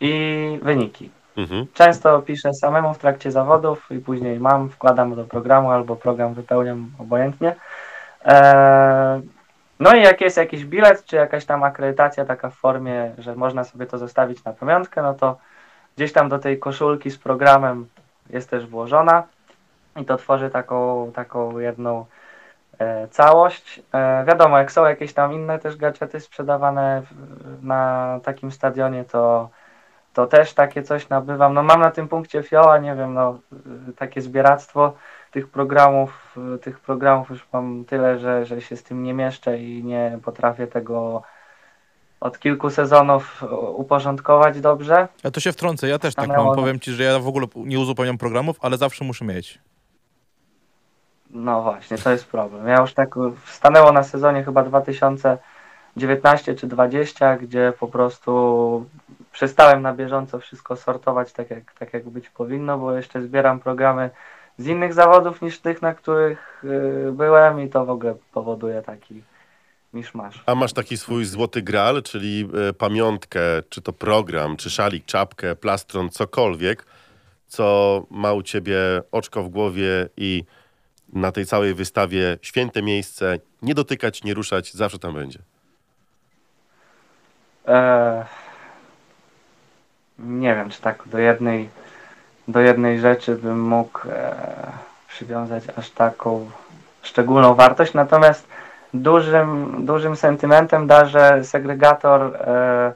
[0.00, 1.10] i wyniki.
[1.36, 1.66] Mhm.
[1.74, 6.90] Często piszę samemu w trakcie zawodów i później mam, wkładam do programu albo program wypełniam
[6.98, 7.54] obojętnie.
[8.24, 9.22] Eee,
[9.80, 13.64] no i jak jest jakiś bilet, czy jakaś tam akredytacja taka w formie, że można
[13.64, 15.38] sobie to zostawić na pamiątkę, no to
[15.96, 17.88] gdzieś tam do tej koszulki z programem
[18.30, 19.22] jest też włożona
[19.96, 22.06] i to tworzy taką, taką jedną
[22.78, 23.82] e, całość.
[23.92, 27.02] E, wiadomo, jak są jakieś tam inne też gadżety sprzedawane
[27.62, 29.48] na takim stadionie, to
[30.14, 31.54] to też takie coś nabywam.
[31.54, 33.38] No mam na tym punkcie fioła, nie wiem, no
[33.88, 34.92] y, takie zbieractwo
[35.30, 39.58] tych programów, y, tych programów już mam tyle, że, że się z tym nie mieszczę
[39.58, 41.22] i nie potrafię tego
[42.20, 45.08] od kilku sezonów y, uporządkować dobrze.
[45.24, 46.56] Ja to się wtrącę, ja też tak Stanęło mam.
[46.56, 49.58] Powiem ci, że ja w ogóle nie uzupełniam programów, ale zawsze muszę mieć.
[51.30, 52.68] No właśnie, to jest problem.
[52.68, 53.14] Ja już tak
[53.46, 58.86] stanęło na sezonie chyba 2019 czy 20, gdzie po prostu
[59.34, 64.10] przestałem na bieżąco wszystko sortować tak jak, tak jak być powinno, bo jeszcze zbieram programy
[64.58, 66.64] z innych zawodów niż tych, na których
[67.08, 69.22] y, byłem i to w ogóle powoduje taki
[69.94, 70.42] miszmasz.
[70.46, 75.56] A masz taki swój złoty graal, czyli e, pamiątkę, czy to program, czy szalik, czapkę,
[75.56, 76.86] plastron, cokolwiek,
[77.46, 78.78] co ma u ciebie
[79.12, 80.44] oczko w głowie i
[81.12, 85.38] na tej całej wystawie święte miejsce, nie dotykać, nie ruszać, zawsze tam będzie.
[87.68, 88.43] E,
[90.18, 91.68] nie wiem, czy tak do jednej,
[92.48, 94.34] do jednej rzeczy bym mógł e,
[95.08, 96.50] przywiązać aż taką
[97.02, 98.48] szczególną wartość, natomiast
[98.94, 102.92] dużym, dużym sentymentem darzę segregator e,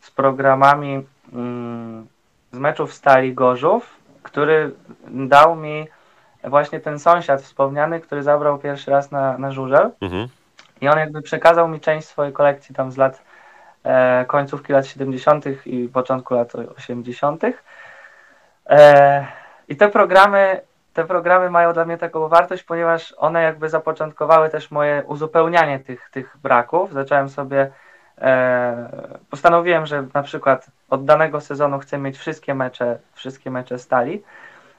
[0.00, 2.06] z programami mm,
[2.52, 4.70] z meczów Stali Gorzów, który
[5.06, 5.86] dał mi
[6.44, 9.90] właśnie ten sąsiad wspomniany, który zabrał pierwszy raz na, na żużel.
[10.00, 10.28] Mhm.
[10.80, 13.22] I on jakby przekazał mi część swojej kolekcji tam z lat
[14.26, 15.44] końcówki lat 70.
[15.66, 17.42] i początku lat 80.
[18.66, 19.26] E,
[19.68, 20.60] I te programy,
[20.94, 26.10] te programy mają dla mnie taką wartość, ponieważ one jakby zapoczątkowały też moje uzupełnianie tych,
[26.10, 26.92] tych braków.
[26.92, 27.70] Zacząłem sobie,
[28.18, 28.88] e,
[29.30, 34.22] postanowiłem, że na przykład od danego sezonu chcę mieć wszystkie mecze, wszystkie mecze stali.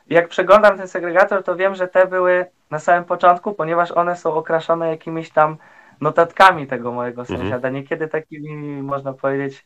[0.10, 4.34] Jak przeglądam ten segregator, to wiem, że te były na samym początku, ponieważ one są
[4.34, 5.58] okraszone jakimiś tam
[6.02, 7.40] notatkami tego mojego Mhm.
[7.40, 7.70] sąsiada.
[7.70, 9.66] Niekiedy takimi, można powiedzieć,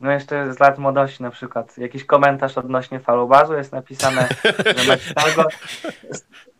[0.00, 4.28] no jeszcze z lat młodości na przykład, jakiś komentarz odnośnie falubazu jest napisane,
[4.76, 5.44] że mecz Stal,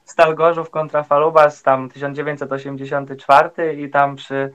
[0.04, 4.52] Stal Gorzów kontra Falubaz tam 1984 i tam przy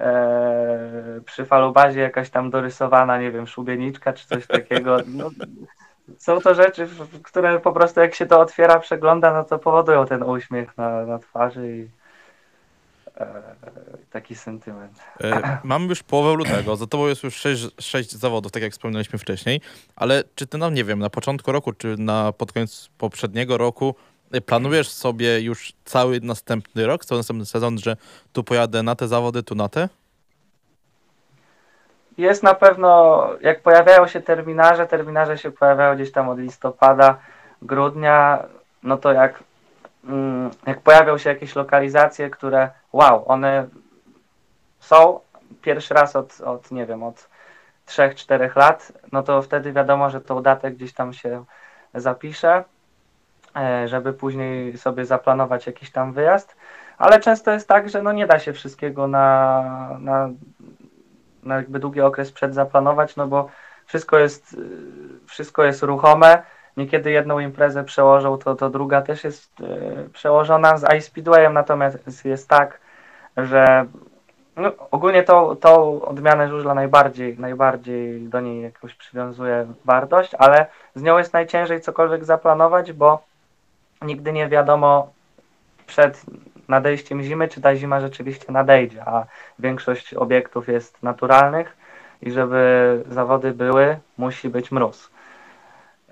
[0.00, 4.96] e, przy falubazie jakaś tam dorysowana, nie wiem, szubieniczka czy coś takiego.
[5.06, 5.30] No,
[6.18, 6.88] są to rzeczy,
[7.22, 11.18] które po prostu jak się to otwiera, przegląda, no to powodują ten uśmiech na, na
[11.18, 11.88] twarzy i
[14.10, 14.98] taki sentyment.
[15.20, 19.18] E, Mamy już połowę lutego, za tobą jest już sześć, sześć zawodów, tak jak wspomnieliśmy
[19.18, 19.60] wcześniej,
[19.96, 23.94] ale czy ty, no nie wiem, na początku roku, czy na pod koniec poprzedniego roku
[24.32, 27.96] e, planujesz sobie już cały następny rok, cały następny sezon, że
[28.32, 29.88] tu pojadę na te zawody, tu na te?
[32.18, 37.18] Jest na pewno, jak pojawiają się terminarze, terminarze się pojawiają gdzieś tam od listopada,
[37.62, 38.44] grudnia,
[38.82, 39.42] no to jak
[40.66, 43.68] jak pojawią się jakieś lokalizacje, które wow, one
[44.80, 45.20] są
[45.62, 47.28] pierwszy raz od, od nie wiem, od
[47.86, 51.44] 3-4 lat, no to wtedy wiadomo, że tą datę gdzieś tam się
[51.94, 52.64] zapisze,
[53.56, 56.56] e, żeby później sobie zaplanować jakiś tam wyjazd.
[56.98, 60.28] Ale często jest tak, że no nie da się wszystkiego na, na,
[61.42, 63.48] na jakby długi okres przed zaplanować, no bo
[63.86, 64.56] wszystko jest,
[65.26, 66.42] wszystko jest ruchome.
[66.76, 70.78] Niekiedy jedną imprezę przełożą, to, to druga też jest y, przełożona.
[70.78, 72.80] Z iSpeedwayem natomiast jest tak,
[73.36, 73.86] że
[74.56, 81.02] no, ogólnie tą, tą odmianę żużla najbardziej, najbardziej do niej jakoś przywiązuje wartość, ale z
[81.02, 83.22] nią jest najciężej cokolwiek zaplanować, bo
[84.02, 85.12] nigdy nie wiadomo
[85.86, 86.22] przed
[86.68, 89.24] nadejściem zimy, czy ta zima rzeczywiście nadejdzie, a
[89.58, 91.76] większość obiektów jest naturalnych
[92.22, 95.10] i żeby zawody były, musi być mróz.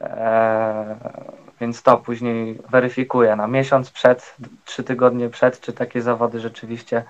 [0.05, 0.97] Eee,
[1.61, 7.03] więc to później weryfikuję na miesiąc przed, trzy tygodnie przed, czy takie zawody rzeczywiście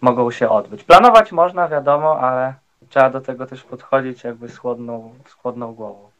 [0.00, 0.84] mogą się odbyć.
[0.84, 2.54] Planować można, wiadomo, ale
[2.88, 6.10] trzeba do tego też podchodzić jakby z chłodną, z chłodną głową.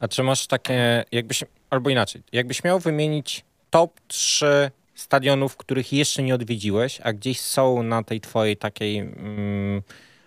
[0.00, 6.22] A czy masz takie, jakbyś, albo inaczej, jakbyś miał wymienić top 3 stadionów, których jeszcze
[6.22, 9.82] nie odwiedziłeś, a gdzieś są na tej twojej takiej mm,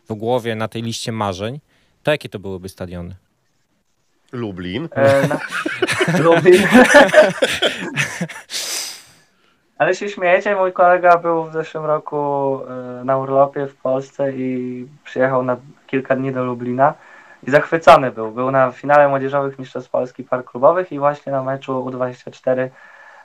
[0.09, 1.59] w głowie, na tej liście marzeń,
[2.03, 3.15] to jakie to byłyby stadiony?
[4.31, 4.89] Lublin.
[4.91, 5.39] E, na...
[6.23, 6.67] Lublin.
[9.77, 14.87] Ale się śmiejecie, mój kolega był w zeszłym roku e, na urlopie w Polsce i
[15.03, 15.57] przyjechał na
[15.87, 16.93] kilka dni do Lublina
[17.47, 18.31] i zachwycony był.
[18.31, 22.69] Był na finale Młodzieżowych Mistrzostw Polski Park Klubowych i właśnie na meczu U24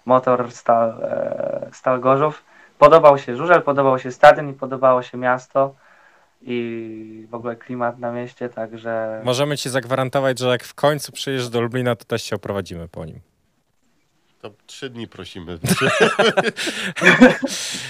[0.05, 2.42] Motor Stal, e, Stal Gorzów.
[2.78, 5.74] Podobał się żużel, podobał się stadion i podobało się miasto
[6.47, 9.20] i w ogóle klimat na mieście, także...
[9.24, 13.05] Możemy ci zagwarantować, że jak w końcu przyjedziesz do Lublina, to też się oprowadzimy po
[13.05, 13.20] nim.
[14.40, 15.59] To trzy dni prosimy.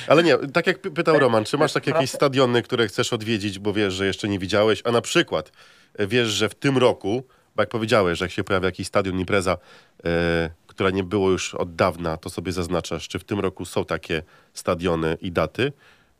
[0.08, 3.72] Ale nie, tak jak pytał Roman, czy masz takie jakieś stadiony, które chcesz odwiedzić, bo
[3.72, 5.52] wiesz, że jeszcze nie widziałeś, a na przykład
[5.94, 7.22] e, wiesz, że w tym roku,
[7.56, 9.58] bo jak powiedziałeś, że jak się pojawia jakiś stadion, impreza,
[10.04, 13.84] e, która nie było już od dawna, to sobie zaznaczasz, czy w tym roku są
[13.84, 15.72] takie stadiony i daty,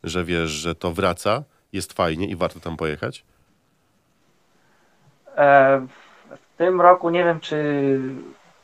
[0.03, 1.43] że wiesz, że to wraca,
[1.75, 3.23] jest fajnie i warto tam pojechać?
[5.37, 5.79] E,
[6.29, 7.99] w tym roku nie wiem, czy,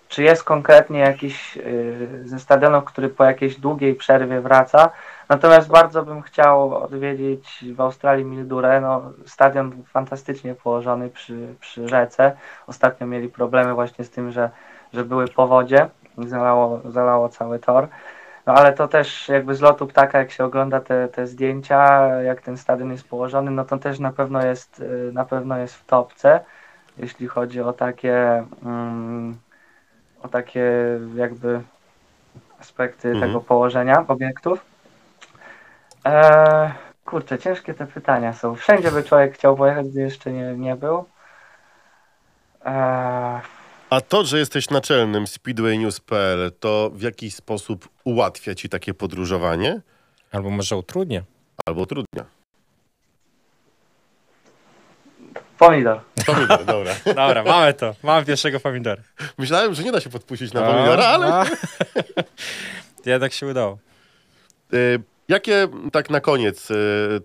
[0.07, 4.89] czy jest konkretnie jakiś y, ze stadionów, który po jakiejś długiej przerwie wraca.
[5.30, 8.82] Natomiast bardzo bym chciał odwiedzić w Australii Mildurę.
[8.82, 12.38] No, stadion fantastycznie położony przy, przy rzece.
[12.68, 14.49] Ostatnio mieli problemy właśnie z tym, że,
[14.93, 17.88] że były powodzie zalało, zalało cały tor.
[18.45, 22.41] No ale to też jakby z lotu ptaka, jak się ogląda te, te zdjęcia, jak
[22.41, 25.85] ten stadion jest położony, no to też na pewno jest, y, na pewno jest w
[25.85, 26.39] topce,
[26.97, 29.37] jeśli chodzi o takie, um,
[30.23, 30.71] o takie
[31.15, 31.61] jakby
[32.59, 33.27] aspekty Mhm.
[33.27, 34.65] tego położenia obiektów.
[36.05, 36.71] Eee,
[37.05, 38.55] kurczę, ciężkie te pytania są.
[38.55, 41.05] Wszędzie by człowiek chciał pojechać, gdy jeszcze nie, nie był.
[42.65, 43.41] Eee,
[43.91, 49.81] A to, że jesteś naczelnym speedwaynews.pl, to w jakiś sposób ułatwia ci takie podróżowanie?
[50.31, 51.23] Albo może utrudnia.
[51.65, 52.25] Albo trudnia?
[55.57, 56.01] pomidor.
[56.25, 56.95] Pomidor, dobra.
[57.15, 57.95] Dobra, mamy to.
[58.03, 59.01] Mamy pierwszego pomidora.
[59.37, 61.27] Myślałem, że nie da się podpuścić na No, pomidora, ale...
[61.27, 61.43] no.
[63.11, 63.77] Jednak się udało.
[65.32, 66.75] Jakie tak na koniec y,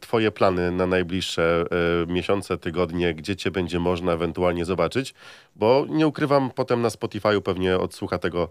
[0.01, 1.65] twoje plany na najbliższe
[2.03, 5.15] y, miesiące, tygodnie, gdzie cię będzie można ewentualnie zobaczyć?
[5.57, 8.49] Bo nie ukrywam, potem na Spotify'u pewnie odsłucha tego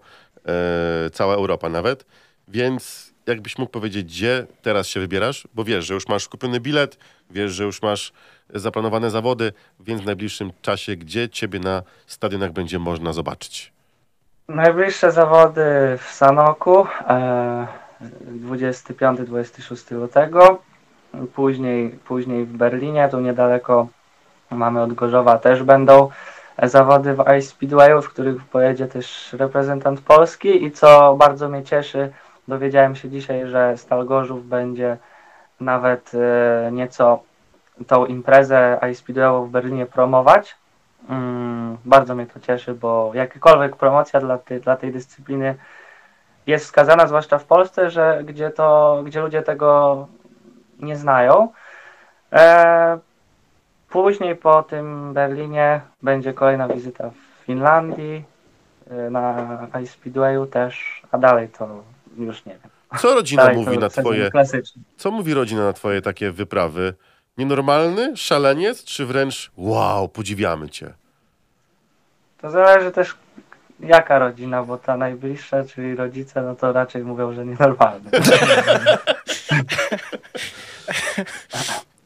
[1.06, 2.06] y, cała Europa nawet,
[2.48, 5.48] więc jakbyś mógł powiedzieć, gdzie teraz się wybierasz?
[5.54, 6.98] Bo wiesz, że już masz kupiony bilet,
[7.30, 8.12] wiesz, że już masz
[8.54, 13.72] zaplanowane zawody, więc w najbliższym czasie, gdzie ciebie na stadionach będzie można zobaczyć?
[14.48, 15.62] Najbliższe zawody
[15.98, 20.58] w Sanoku e, 25-26 lutego.
[21.34, 23.88] Później, później w Berlinie, tu niedaleko
[24.50, 26.10] mamy od Gorzowa też będą
[26.62, 32.12] zawody w Ice Speedwayu, w których pojedzie też reprezentant Polski i co bardzo mnie cieszy,
[32.48, 34.96] dowiedziałem się dzisiaj, że Stal Gorzów będzie
[35.60, 37.22] nawet e, nieco
[37.86, 40.56] tą imprezę Ice Speedwayu w Berlinie promować.
[41.08, 45.54] Mm, bardzo mnie to cieszy, bo jakakolwiek promocja dla, tej dla tej dyscypliny
[46.46, 50.08] jest wskazana, zwłaszcza w Polsce, że gdzie, to, gdzie ludzie tego
[50.80, 51.52] nie znają.
[52.32, 52.98] E,
[53.90, 58.24] później po tym Berlinie będzie kolejna wizyta w Finlandii,
[58.90, 59.46] e, na
[59.82, 61.82] Ice Speedwayu też, a dalej to
[62.18, 62.70] już nie wiem.
[62.98, 64.30] Co rodzina Dalej mówi na twoje...
[64.30, 64.82] Klasyczny.
[64.96, 66.94] Co mówi rodzina na twoje takie wyprawy?
[67.38, 68.16] Nienormalny?
[68.16, 68.84] Szaleniec?
[68.84, 70.92] Czy wręcz wow, podziwiamy cię?
[72.40, 73.16] To zależy też
[73.80, 78.10] jaka rodzina, bo ta najbliższa, czyli rodzice, no to raczej mówią, że nienormalne.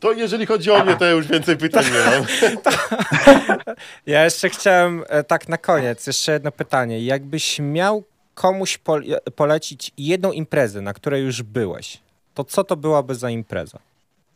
[0.01, 2.25] To jeżeli chodzi o mnie, to ja już więcej pytań nie mam.
[4.07, 7.05] Ja jeszcze chciałem e, tak na koniec, jeszcze jedno pytanie.
[7.05, 8.05] Jakbyś miał
[8.35, 9.05] komuś pol
[9.37, 11.99] polecić jedną imprezę, na której już byłeś,
[12.35, 13.79] to co to byłaby za impreza?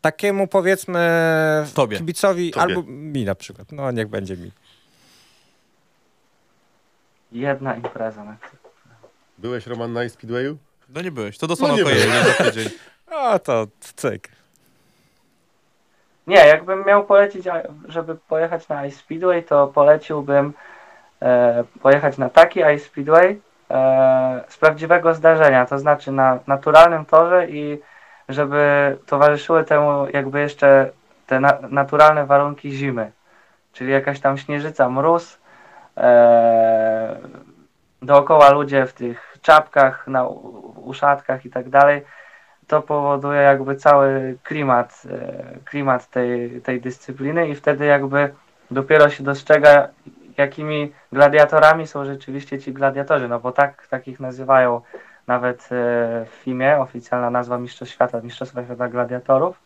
[0.00, 1.00] Takiemu powiedzmy
[1.74, 1.96] Tobie.
[1.96, 2.62] kibicowi, Tobie.
[2.62, 3.72] albo mi na przykład.
[3.72, 4.50] No niech będzie mi.
[7.34, 8.24] Jedna impreza.
[8.24, 8.36] Na
[9.38, 10.56] Byłeś Roman na Speedwayu?
[10.88, 12.68] No nie byłeś, to dosłownie No no nie pojedzie za tydzień.
[13.16, 14.28] A to cyk.
[16.26, 17.44] Nie, jakbym miał polecić,
[17.88, 20.52] żeby pojechać na Ice Speedway, to poleciłbym
[21.22, 27.48] e, pojechać na taki Ice Speedway e, z prawdziwego zdarzenia, to znaczy na naturalnym torze
[27.48, 27.80] i
[28.28, 30.90] żeby towarzyszyły temu jakby jeszcze
[31.26, 33.12] te na, naturalne warunki zimy,
[33.72, 35.38] czyli jakaś tam śnieżyca, mróz,
[35.96, 37.16] e,
[38.02, 40.26] dookoła ludzie w tych czapkach, na
[40.76, 42.02] uszatkach i tak dalej
[42.66, 48.34] to powoduje jakby cały klimat, e, klimat tej, tej dyscypliny i wtedy jakby
[48.70, 49.88] dopiero się dostrzega,
[50.38, 54.80] jakimi gladiatorami są rzeczywiście ci gladiatorzy, no bo tak, tak ich nazywają
[55.26, 55.66] nawet e,
[56.24, 59.60] w FIMie, oficjalna nazwa Mistrzostw Świata, Mistrzostwa Świata Gladiatorów,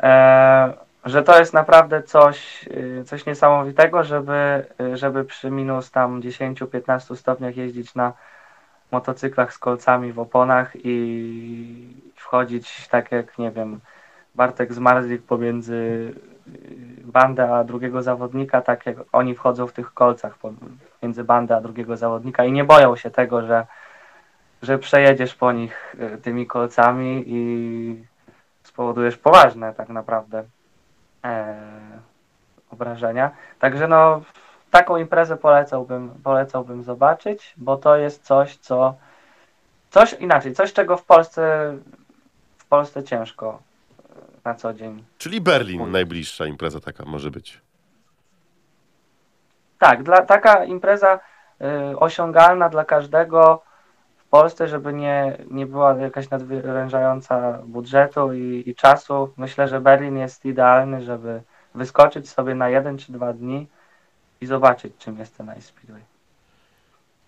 [0.00, 2.68] e, że to jest naprawdę coś,
[3.00, 8.12] e, coś niesamowitego, żeby, e, żeby przy minus tam 10-15 stopniach jeździć na
[8.92, 13.80] motocyklach z kolcami w oponach i wchodzić tak jak, nie wiem,
[14.34, 16.14] Bartek Zmarzlik pomiędzy y,
[17.04, 21.96] bandę a drugiego zawodnika, tak jak oni wchodzą w tych kolcach pomiędzy bandę a drugiego
[21.96, 23.66] zawodnika i nie boją się tego, że,
[24.62, 28.04] że przejedziesz po nich y, tymi kolcami i
[28.62, 30.44] spowodujesz poważne tak naprawdę
[31.24, 31.56] e,
[32.70, 33.30] obrażenia.
[33.58, 34.22] Także no
[34.70, 38.94] taką imprezę polecałbym, polecałbym zobaczyć, bo to jest coś, co
[39.90, 41.74] coś inaczej, coś czego w Polsce
[42.58, 43.58] w Polsce ciężko
[44.10, 44.12] e,
[44.44, 45.04] na co dzień.
[45.18, 47.60] Czyli Berlin, najbliższa impreza taka może być.
[49.78, 51.20] Tak, dla, taka impreza
[51.92, 53.62] y, osiągalna dla każdego
[54.40, 59.32] Polsce, żeby nie, nie była jakaś nadwyrężająca budżetu i, i czasu.
[59.36, 61.42] Myślę, że Berlin jest idealny, żeby
[61.74, 63.66] wyskoczyć sobie na jeden czy dwa dni
[64.40, 66.02] i zobaczyć, czym jest ten Ice Speedway.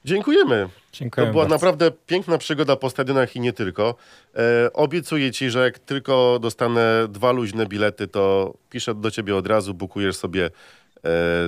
[0.05, 0.69] Dziękujemy.
[0.93, 1.55] Dziękuję To była bardzo.
[1.55, 3.95] naprawdę piękna przygoda po stadionach i nie tylko.
[4.37, 9.47] E, obiecuję ci, że jak tylko dostanę dwa luźne bilety, to piszę do ciebie od
[9.47, 10.51] razu, bukujesz sobie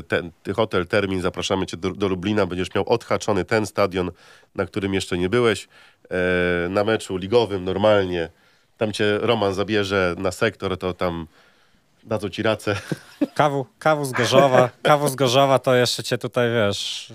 [0.09, 4.11] ten ty hotel, termin, zapraszamy cię do, do Lublina, będziesz miał odhaczony ten stadion,
[4.55, 5.69] na którym jeszcze nie byłeś,
[6.11, 8.29] e, na meczu ligowym normalnie.
[8.79, 11.27] Tam cię Roman zabierze na sektor, to tam
[12.05, 12.77] dadzą ci racę.
[13.35, 14.71] Kawu, kawu z Gorzowa.
[14.83, 17.13] Kawu z Gorzowa to jeszcze cię tutaj, wiesz,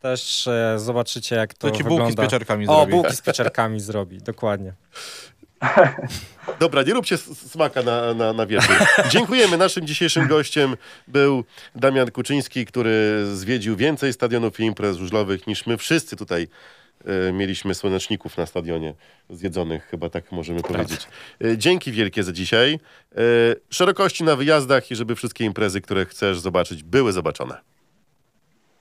[0.00, 2.04] też e, zobaczycie jak to, To ci wygląda.
[2.04, 2.92] bułki z pieczarkami O, zrobi.
[2.92, 4.72] bułki z pieczarkami zrobi, dokładnie.
[6.60, 8.76] Dobra, nie róbcie smaka na, na, na wieczór.
[9.08, 9.56] Dziękujemy.
[9.56, 10.76] Naszym dzisiejszym gościem
[11.08, 11.44] był
[11.74, 16.48] Damian Kuczyński, który zwiedził więcej stadionów i imprez żużlowych niż my wszyscy tutaj
[17.04, 18.94] e, mieliśmy słoneczników na stadionie
[19.30, 21.08] zjedzonych, chyba tak możemy powiedzieć.
[21.44, 22.74] E, dzięki wielkie za dzisiaj.
[22.74, 23.18] E,
[23.70, 27.60] szerokości na wyjazdach i żeby wszystkie imprezy, które chcesz zobaczyć, były zobaczone.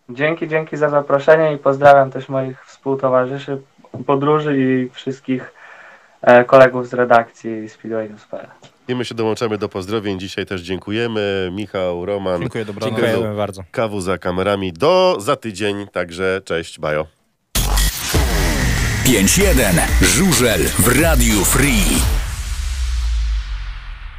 [0.09, 3.61] Dzięki, dzięki za zaproszenie i pozdrawiam też moich współtowarzyszy
[4.05, 5.53] podróży i wszystkich
[6.47, 8.47] kolegów z redakcji Speedway News.pl.
[8.87, 10.19] I my się dołączamy do pozdrowień.
[10.19, 11.49] Dzisiaj też dziękujemy.
[11.53, 12.99] Michał, Roman, Dziękuję, dobranoc.
[12.99, 13.63] Dziękujemy bardzo.
[13.71, 14.73] Kawu za kamerami.
[14.73, 17.05] Do za tydzień, także cześć, bajo.
[19.05, 19.81] 5-1.
[20.01, 22.26] Żużel w Radiu Free.